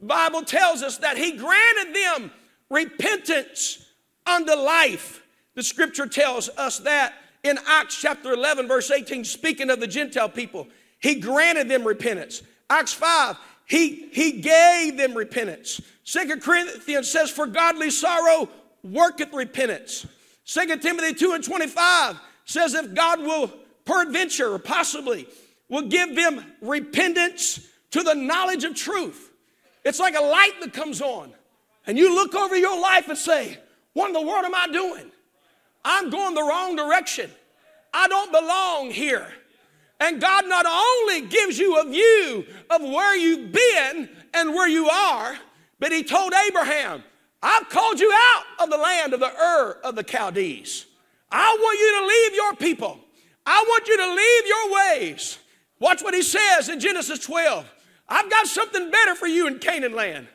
the 0.00 0.06
Bible 0.06 0.42
tells 0.42 0.82
us 0.82 0.98
that 0.98 1.16
He 1.16 1.36
granted 1.36 1.94
them 1.94 2.32
repentance 2.68 3.86
unto 4.26 4.54
life. 4.54 5.22
The 5.54 5.62
scripture 5.62 6.06
tells 6.06 6.48
us 6.50 6.80
that 6.80 7.14
in 7.44 7.58
Acts 7.66 8.00
chapter 8.00 8.32
11, 8.32 8.66
verse 8.66 8.90
18, 8.90 9.24
speaking 9.24 9.70
of 9.70 9.78
the 9.78 9.86
Gentile 9.86 10.28
people, 10.28 10.66
He 11.00 11.16
granted 11.16 11.68
them 11.68 11.86
repentance. 11.86 12.42
Acts 12.68 12.94
5, 12.94 13.36
he, 13.66 14.08
he 14.12 14.40
gave 14.40 14.96
them 14.96 15.14
repentance. 15.14 15.80
Second 16.04 16.42
Corinthians 16.42 17.10
says, 17.10 17.30
For 17.30 17.46
godly 17.46 17.90
sorrow 17.90 18.48
worketh 18.82 19.32
repentance. 19.32 20.06
Second 20.44 20.82
Timothy 20.82 21.14
2 21.14 21.32
and 21.32 21.44
25 21.44 22.20
says, 22.44 22.74
If 22.74 22.94
God 22.94 23.20
will 23.20 23.50
peradventure 23.84 24.52
or 24.52 24.58
possibly 24.58 25.26
will 25.68 25.88
give 25.88 26.14
them 26.14 26.44
repentance 26.60 27.66
to 27.90 28.02
the 28.02 28.14
knowledge 28.14 28.64
of 28.64 28.74
truth. 28.74 29.30
It's 29.84 30.00
like 30.00 30.14
a 30.14 30.22
light 30.22 30.52
that 30.60 30.72
comes 30.72 31.00
on, 31.00 31.32
and 31.86 31.98
you 31.98 32.14
look 32.14 32.34
over 32.34 32.56
your 32.56 32.78
life 32.80 33.08
and 33.08 33.16
say, 33.16 33.58
What 33.92 34.08
in 34.08 34.12
the 34.12 34.22
world 34.22 34.44
am 34.44 34.54
I 34.54 34.68
doing? 34.70 35.10
I'm 35.84 36.10
going 36.10 36.34
the 36.34 36.42
wrong 36.42 36.76
direction. 36.76 37.30
I 37.92 38.08
don't 38.08 38.32
belong 38.32 38.90
here. 38.90 39.28
And 40.00 40.20
God 40.20 40.48
not 40.48 40.66
only 40.66 41.28
gives 41.28 41.58
you 41.58 41.78
a 41.80 41.88
view 41.88 42.46
of 42.70 42.82
where 42.82 43.16
you've 43.16 43.52
been 43.52 44.08
and 44.32 44.50
where 44.50 44.68
you 44.68 44.88
are, 44.88 45.36
but 45.78 45.92
He 45.92 46.02
told 46.02 46.32
Abraham, 46.48 47.04
I've 47.42 47.68
called 47.68 48.00
you 48.00 48.10
out 48.12 48.44
of 48.60 48.70
the 48.70 48.76
land 48.76 49.12
of 49.12 49.20
the 49.20 49.30
Ur 49.30 49.78
of 49.84 49.94
the 49.94 50.02
Chaldees. 50.02 50.86
I 51.30 51.56
want 51.60 51.78
you 51.78 52.00
to 52.00 52.06
leave 52.06 52.34
your 52.34 52.54
people. 52.56 53.00
I 53.46 53.64
want 53.68 53.86
you 53.86 53.96
to 53.96 54.14
leave 54.14 54.46
your 54.46 55.10
ways. 55.10 55.38
Watch 55.78 56.02
what 56.02 56.14
he 56.14 56.22
says 56.22 56.68
in 56.68 56.80
Genesis 56.80 57.18
12. 57.18 57.70
I've 58.08 58.30
got 58.30 58.46
something 58.46 58.90
better 58.90 59.14
for 59.14 59.26
you 59.26 59.46
in 59.46 59.58
Canaan 59.58 59.94
land. 59.94 60.28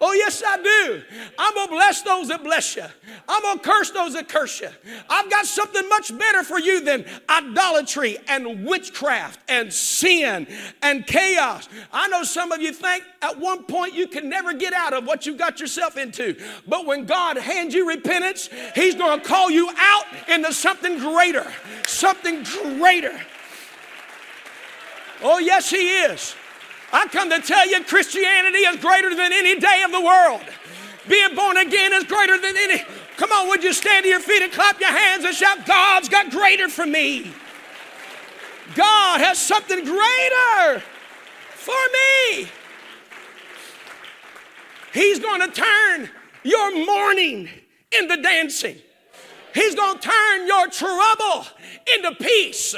Oh, 0.00 0.12
yes, 0.12 0.42
I 0.44 0.56
do. 0.56 1.02
I'm 1.38 1.54
going 1.54 1.68
to 1.68 1.72
bless 1.72 2.02
those 2.02 2.28
that 2.28 2.42
bless 2.42 2.74
you. 2.74 2.84
I'm 3.28 3.42
going 3.42 3.58
to 3.58 3.64
curse 3.64 3.90
those 3.90 4.14
that 4.14 4.28
curse 4.28 4.60
you. 4.60 4.68
I've 5.08 5.30
got 5.30 5.46
something 5.46 5.88
much 5.88 6.16
better 6.18 6.42
for 6.42 6.58
you 6.58 6.84
than 6.84 7.06
idolatry 7.28 8.18
and 8.28 8.66
witchcraft 8.66 9.38
and 9.48 9.72
sin 9.72 10.48
and 10.82 11.06
chaos. 11.06 11.68
I 11.92 12.08
know 12.08 12.24
some 12.24 12.50
of 12.50 12.60
you 12.60 12.72
think 12.72 13.04
at 13.22 13.38
one 13.38 13.64
point 13.64 13.94
you 13.94 14.08
can 14.08 14.28
never 14.28 14.52
get 14.52 14.72
out 14.72 14.92
of 14.92 15.06
what 15.06 15.26
you 15.26 15.36
got 15.36 15.60
yourself 15.60 15.96
into. 15.96 16.36
But 16.66 16.86
when 16.86 17.06
God 17.06 17.36
hands 17.38 17.72
you 17.72 17.88
repentance, 17.88 18.50
He's 18.74 18.96
going 18.96 19.20
to 19.20 19.26
call 19.26 19.48
you 19.48 19.70
out 19.76 20.04
into 20.28 20.52
something 20.52 20.98
greater. 20.98 21.50
Something 21.86 22.42
greater. 22.78 23.18
Oh, 25.22 25.38
yes, 25.38 25.70
He 25.70 26.00
is. 26.00 26.34
I 26.94 27.08
come 27.08 27.28
to 27.28 27.40
tell 27.40 27.68
you 27.68 27.82
Christianity 27.82 28.58
is 28.58 28.76
greater 28.76 29.10
than 29.10 29.32
any 29.32 29.58
day 29.58 29.82
of 29.84 29.90
the 29.90 30.00
world. 30.00 30.42
Being 31.08 31.34
born 31.34 31.56
again 31.56 31.92
is 31.92 32.04
greater 32.04 32.38
than 32.38 32.56
any. 32.56 32.82
Come 33.16 33.32
on, 33.32 33.48
would 33.48 33.64
you 33.64 33.72
stand 33.72 34.04
to 34.04 34.08
your 34.08 34.20
feet 34.20 34.42
and 34.42 34.52
clap 34.52 34.78
your 34.78 34.92
hands 34.92 35.24
and 35.24 35.34
shout, 35.34 35.66
God's 35.66 36.08
got 36.08 36.30
greater 36.30 36.68
for 36.68 36.86
me? 36.86 37.32
God 38.76 39.20
has 39.20 39.38
something 39.38 39.84
greater 39.84 40.82
for 41.50 41.72
me. 41.92 42.48
He's 44.92 45.18
going 45.18 45.40
to 45.40 45.48
turn 45.48 46.08
your 46.44 46.86
mourning 46.86 47.48
into 47.90 48.22
dancing. 48.22 48.76
He's 49.52 49.74
going 49.74 49.98
to 49.98 50.08
turn 50.08 50.46
your 50.46 50.68
trouble 50.68 51.46
into 51.96 52.14
peace. 52.20 52.76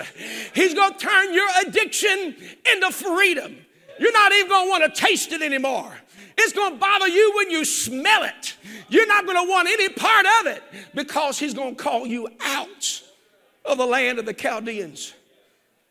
He's 0.54 0.72
going 0.72 0.94
to 0.94 0.98
turn 0.98 1.34
your 1.34 1.48
addiction 1.66 2.34
into 2.72 2.90
freedom. 2.90 3.58
You're 3.98 4.12
not 4.12 4.32
even 4.32 4.48
going 4.48 4.66
to 4.66 4.70
want 4.70 4.94
to 4.94 5.00
taste 5.00 5.32
it 5.32 5.42
anymore. 5.42 5.92
It's 6.38 6.52
going 6.52 6.74
to 6.74 6.78
bother 6.78 7.08
you 7.08 7.32
when 7.36 7.50
you 7.50 7.64
smell 7.64 8.24
it. 8.24 8.56
You're 8.88 9.06
not 9.06 9.24
going 9.24 9.42
to 9.44 9.50
want 9.50 9.68
any 9.68 9.88
part 9.88 10.26
of 10.40 10.46
it 10.46 10.62
because 10.94 11.38
He's 11.38 11.54
going 11.54 11.76
to 11.76 11.82
call 11.82 12.06
you 12.06 12.28
out 12.40 13.02
of 13.64 13.78
the 13.78 13.86
land 13.86 14.18
of 14.18 14.26
the 14.26 14.34
Chaldeans. 14.34 15.14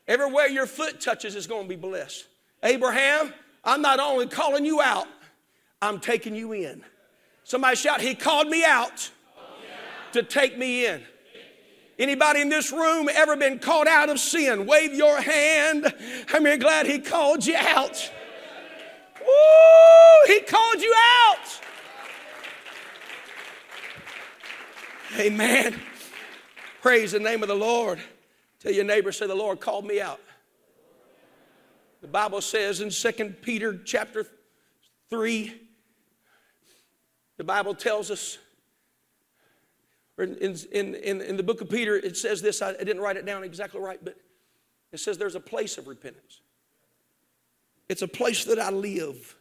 Everywhere 0.08 0.48
your 0.48 0.68
foot 0.68 1.02
touches 1.02 1.36
is 1.36 1.48
going 1.48 1.64
to 1.64 1.70
be 1.70 1.76
blessed. 1.76 2.28
Abraham, 2.64 3.34
I'm 3.64 3.82
not 3.82 4.00
only 4.00 4.28
calling 4.28 4.66
you 4.66 4.82
out, 4.82 5.08
I'm 5.82 6.00
taking 6.00 6.36
you 6.36 6.54
in. 6.54 6.84
Somebody 7.44 7.76
shout, 7.76 8.02
He 8.02 8.14
called 8.16 8.48
me 8.48 8.64
out 8.64 9.10
to 10.14 10.24
take 10.24 10.58
me 10.58 10.86
in. 10.86 11.02
Anybody 11.98 12.42
in 12.42 12.50
this 12.50 12.72
room 12.72 13.10
ever 13.14 13.38
been 13.38 13.60
caught 13.60 13.88
out 13.88 14.10
of 14.10 14.20
sin? 14.20 14.66
Wave 14.66 14.94
your 14.94 15.22
hand. 15.22 15.94
How 16.28 16.40
many 16.40 16.58
glad 16.58 16.88
he 16.88 17.00
called 17.00 17.46
you 17.46 17.56
out? 17.56 18.12
Woo! 19.20 20.34
He 20.34 20.42
called 20.42 20.82
you 20.82 20.94
out. 21.28 21.62
Amen. 25.18 25.80
Praise 26.82 27.14
the 27.14 27.20
name 27.20 27.42
of 27.42 27.48
the 27.48 27.56
Lord. 27.56 28.00
Tell 28.60 28.74
your 28.74 28.84
neighbor, 28.84 29.14
say, 29.14 29.28
the 29.28 29.36
Lord 29.36 29.62
called 29.62 29.86
me 29.86 30.02
out. 30.02 30.20
The 32.02 32.08
Bible 32.08 32.42
says 32.42 32.82
in 32.82 32.90
2 32.90 33.36
Peter 33.42 33.80
chapter 33.86 34.26
3, 35.10 35.62
the 37.38 37.44
Bible 37.44 37.74
tells 37.74 38.12
us 38.12 38.38
in, 40.18 40.58
in, 40.72 40.96
in, 40.96 41.22
in 41.22 41.38
the 41.38 41.44
book 41.44 41.62
of 41.62 41.70
Peter, 41.70 41.96
it 41.96 42.16
says 42.16 42.42
this. 42.42 42.62
I, 42.62 42.70
I 42.70 42.84
didn't 42.84 43.02
write 43.02 43.18
it 43.18 43.26
down 43.26 43.44
exactly 43.44 43.82
right, 43.82 44.00
but 44.04 44.16
it 44.92 45.00
says 45.00 45.18
there's 45.18 45.36
a 45.36 45.42
place 45.42 45.78
of 45.78 45.88
repentance. 45.88 46.42
It's 47.90 48.02
a 48.02 48.08
place 48.08 48.46
that 48.46 48.60
I 48.60 48.72
live. 48.72 49.36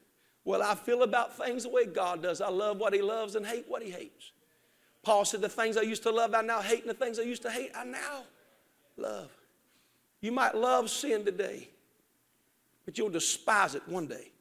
Well, 0.44 0.62
I 0.62 0.74
feel 0.74 1.02
about 1.02 1.36
things 1.36 1.62
the 1.62 1.70
way 1.70 1.86
God 1.86 2.22
does. 2.22 2.40
I 2.40 2.50
love 2.50 2.78
what 2.78 2.92
He 2.92 3.00
loves 3.00 3.36
and 3.36 3.46
hate 3.46 3.64
what 3.68 3.82
He 3.82 3.90
hates. 3.90 4.32
Paul 5.02 5.24
said, 5.24 5.40
The 5.40 5.48
things 5.48 5.76
I 5.76 5.82
used 5.82 6.02
to 6.02 6.10
love, 6.10 6.34
I 6.34 6.42
now 6.42 6.60
hate, 6.60 6.80
and 6.80 6.90
the 6.90 6.94
things 6.94 7.18
I 7.18 7.22
used 7.22 7.42
to 7.42 7.50
hate, 7.50 7.70
I 7.74 7.84
now 7.84 8.24
love. 8.96 9.30
You 10.20 10.32
might 10.32 10.54
love 10.54 10.90
sin 10.90 11.24
today, 11.24 11.68
but 12.84 12.98
you'll 12.98 13.10
despise 13.10 13.74
it 13.74 13.82
one 13.86 14.06
day. 14.06 14.32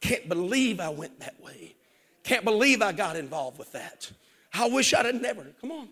Can't 0.00 0.28
believe 0.28 0.80
I 0.80 0.88
went 0.88 1.20
that 1.20 1.40
way. 1.42 1.76
Can't 2.24 2.44
believe 2.44 2.82
I 2.82 2.92
got 2.92 3.16
involved 3.16 3.58
with 3.58 3.72
that. 3.72 4.10
I 4.52 4.68
wish 4.68 4.92
I'd 4.92 5.06
have 5.06 5.20
never. 5.20 5.46
Come 5.60 5.72
on. 5.72 5.88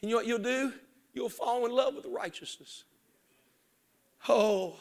And 0.00 0.10
you 0.10 0.10
know 0.10 0.16
what 0.16 0.26
you'll 0.26 0.38
do? 0.38 0.72
You'll 1.12 1.28
fall 1.28 1.66
in 1.66 1.72
love 1.72 1.94
with 1.94 2.06
righteousness. 2.06 2.84
Oh, 4.28 4.76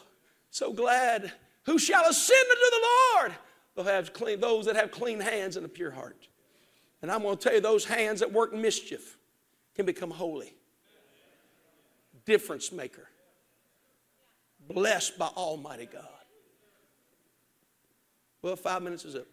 so 0.49 0.73
glad. 0.73 1.31
Who 1.63 1.79
shall 1.79 2.05
ascend 2.05 2.47
unto 2.49 2.69
the 2.69 2.87
Lord? 2.87 3.31
They'll 3.75 3.85
have 3.85 4.13
clean, 4.13 4.39
those 4.39 4.65
that 4.65 4.75
have 4.75 4.91
clean 4.91 5.19
hands 5.19 5.57
and 5.57 5.65
a 5.65 5.69
pure 5.69 5.91
heart. 5.91 6.27
And 7.01 7.11
I'm 7.11 7.21
going 7.21 7.37
to 7.37 7.43
tell 7.43 7.53
you, 7.53 7.61
those 7.61 7.85
hands 7.85 8.19
that 8.19 8.31
work 8.31 8.53
mischief 8.53 9.17
can 9.75 9.85
become 9.85 10.11
holy. 10.11 10.55
Difference 12.25 12.71
maker. 12.71 13.07
Blessed 14.67 15.17
by 15.17 15.27
Almighty 15.27 15.85
God. 15.85 16.07
Well, 18.41 18.55
five 18.55 18.81
minutes 18.81 19.05
is 19.05 19.15
up. 19.15 19.27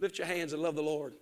Lift 0.00 0.18
your 0.18 0.26
hands 0.26 0.52
and 0.52 0.62
love 0.62 0.74
the 0.74 0.82
Lord. 0.82 1.12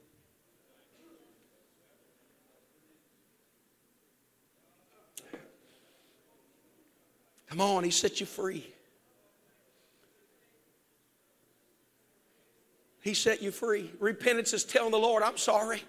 Come 7.49 7.61
on, 7.61 7.83
He 7.83 7.91
set 7.91 8.21
you 8.21 8.27
free. 8.27 8.67
He 13.01 13.15
set 13.15 13.43
you 13.43 13.51
free. 13.51 13.91
Repentance 14.01 14.53
is 14.53 14.65
telling 14.65 14.91
the 14.91 14.99
Lord, 14.99 15.23
I'm 15.23 15.39
sorry. 15.39 15.83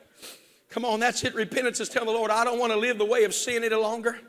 Come 0.69 0.85
on, 0.85 0.99
that's 0.99 1.23
it. 1.23 1.35
Repentance 1.35 1.79
is 1.79 1.89
telling 1.89 2.07
the 2.07 2.13
Lord, 2.13 2.31
I 2.31 2.43
don't 2.43 2.59
want 2.59 2.71
to 2.71 2.77
live 2.77 2.97
the 2.97 3.05
way 3.05 3.23
of 3.23 3.33
sin 3.33 3.63
any 3.63 3.75
longer. 3.75 4.19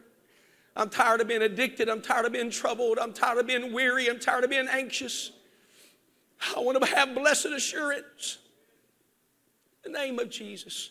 I'm 0.74 0.88
tired 0.88 1.20
of 1.20 1.28
being 1.28 1.42
addicted. 1.42 1.88
I'm 1.88 2.00
tired 2.00 2.26
of 2.26 2.32
being 2.32 2.50
troubled. 2.50 2.98
I'm 2.98 3.12
tired 3.12 3.38
of 3.38 3.46
being 3.46 3.72
weary. 3.72 4.08
I'm 4.08 4.18
tired 4.18 4.44
of 4.44 4.50
being 4.50 4.68
anxious. 4.68 5.30
I 6.56 6.60
want 6.60 6.82
to 6.82 6.96
have 6.96 7.14
blessed 7.14 7.46
assurance. 7.46 8.38
The 9.82 9.90
name 9.90 10.18
of 10.18 10.30
Jesus. 10.30 10.90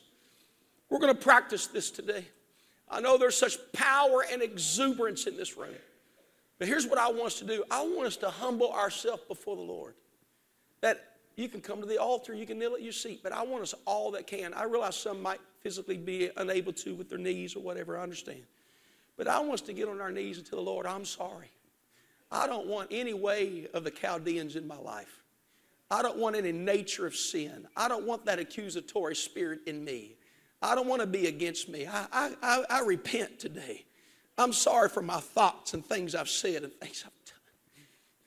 We're 0.90 1.00
going 1.00 1.14
to 1.14 1.22
practice 1.22 1.68
this 1.68 1.92
today. 1.92 2.26
I 2.90 3.00
know 3.02 3.18
there's 3.18 3.38
such 3.38 3.58
power 3.72 4.26
and 4.32 4.42
exuberance 4.42 5.28
in 5.28 5.38
this 5.38 5.58
room. 5.58 5.76
But 6.58 6.68
here's 6.68 6.88
what 6.88 6.98
I 6.98 7.08
want 7.08 7.28
us 7.28 7.40
to 7.40 7.46
do 7.46 7.64
I 7.72 7.82
want 7.84 8.08
us 8.08 8.18
to 8.18 8.30
humble 8.30 8.72
ourselves 8.72 9.24
before 9.28 9.56
the 9.56 9.62
Lord. 9.62 9.96
That 10.82 11.06
you 11.36 11.48
can 11.48 11.62
come 11.62 11.80
to 11.80 11.88
the 11.88 11.98
altar, 11.98 12.34
you 12.34 12.46
can 12.46 12.60
kneel 12.60 12.74
at 12.74 12.82
your 12.82 12.92
seat, 12.92 13.22
but 13.24 13.32
I 13.32 13.44
want 13.44 13.64
us 13.64 13.74
all 13.86 14.12
that 14.12 14.28
can. 14.28 14.54
I 14.54 14.64
realize 14.64 14.98
some 14.98 15.22
might 15.22 15.40
physically 15.62 15.98
be 15.98 16.30
unable 16.36 16.74
to 16.74 16.96
with 16.96 17.10
their 17.10 17.18
knees 17.18 17.56
or 17.56 17.62
whatever, 17.62 17.98
I 17.98 18.04
understand. 18.04 18.44
But 19.16 19.28
I 19.28 19.40
want 19.40 19.54
us 19.54 19.62
to 19.62 19.74
get 19.74 19.88
on 19.88 20.02
our 20.02 20.12
knees 20.12 20.38
and 20.38 20.46
tell 20.46 20.60
the 20.60 20.66
Lord, 20.66 20.86
I'm 20.86 21.06
sorry. 21.06 21.52
I 22.32 22.46
don't 22.46 22.68
want 22.68 22.90
any 22.92 23.14
way 23.14 23.68
of 23.74 23.84
the 23.84 23.92
Chaldeans 23.92 24.56
in 24.56 24.68
my 24.68 24.78
life. 24.78 25.22
I 25.92 26.02
don't 26.02 26.18
want 26.18 26.36
any 26.36 26.52
nature 26.52 27.08
of 27.08 27.16
sin. 27.16 27.68
I 27.76 27.88
don't 27.88 28.06
want 28.06 28.26
that 28.26 28.40
accusatory 28.40 29.16
spirit 29.16 29.62
in 29.66 29.84
me. 29.84 30.16
I 30.62 30.76
don't 30.76 30.88
want 30.88 31.02
to 31.02 31.08
be 31.08 31.28
against 31.28 31.70
me. 31.70 31.88
I, 31.88 32.06
I, 32.12 32.32
I, 32.42 32.64
I 32.70 32.82
repent 32.82 33.40
today. 33.40 33.86
I'm 34.38 34.54
sorry 34.54 34.90
for 34.90 35.02
my 35.02 35.20
thoughts 35.20 35.74
and 35.74 35.86
things 35.86 36.16
I've 36.16 36.30
said 36.30 36.64
and 36.64 36.72
things 36.74 37.04
I've 37.06 37.26
done. 37.26 37.86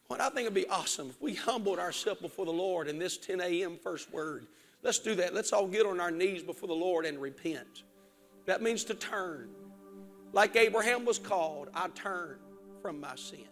what 0.08 0.20
I 0.20 0.28
think 0.28 0.40
it'd 0.40 0.54
be 0.54 0.68
awesome 0.68 1.10
if 1.10 1.20
we 1.22 1.34
humbled 1.34 1.78
ourselves 1.78 2.20
before 2.20 2.46
the 2.46 2.52
Lord 2.52 2.88
in 2.88 2.98
this 2.98 3.16
10 3.16 3.40
a.m. 3.40 3.78
first 3.82 4.12
word. 4.12 4.46
Let's 4.82 4.98
do 4.98 5.14
that. 5.16 5.32
Let's 5.32 5.52
all 5.52 5.68
get 5.68 5.86
on 5.86 6.00
our 6.00 6.10
knees 6.10 6.42
before 6.42 6.68
the 6.68 6.74
Lord 6.74 7.06
and 7.06 7.18
repent. 7.18 7.84
That 8.46 8.60
means 8.62 8.82
to 8.84 8.94
turn. 8.94 9.50
Like 10.32 10.56
Abraham 10.56 11.04
was 11.04 11.18
called, 11.18 11.68
I 11.74 11.88
turn 11.88 12.38
from 12.80 12.98
my 13.00 13.14
sin. 13.14 13.51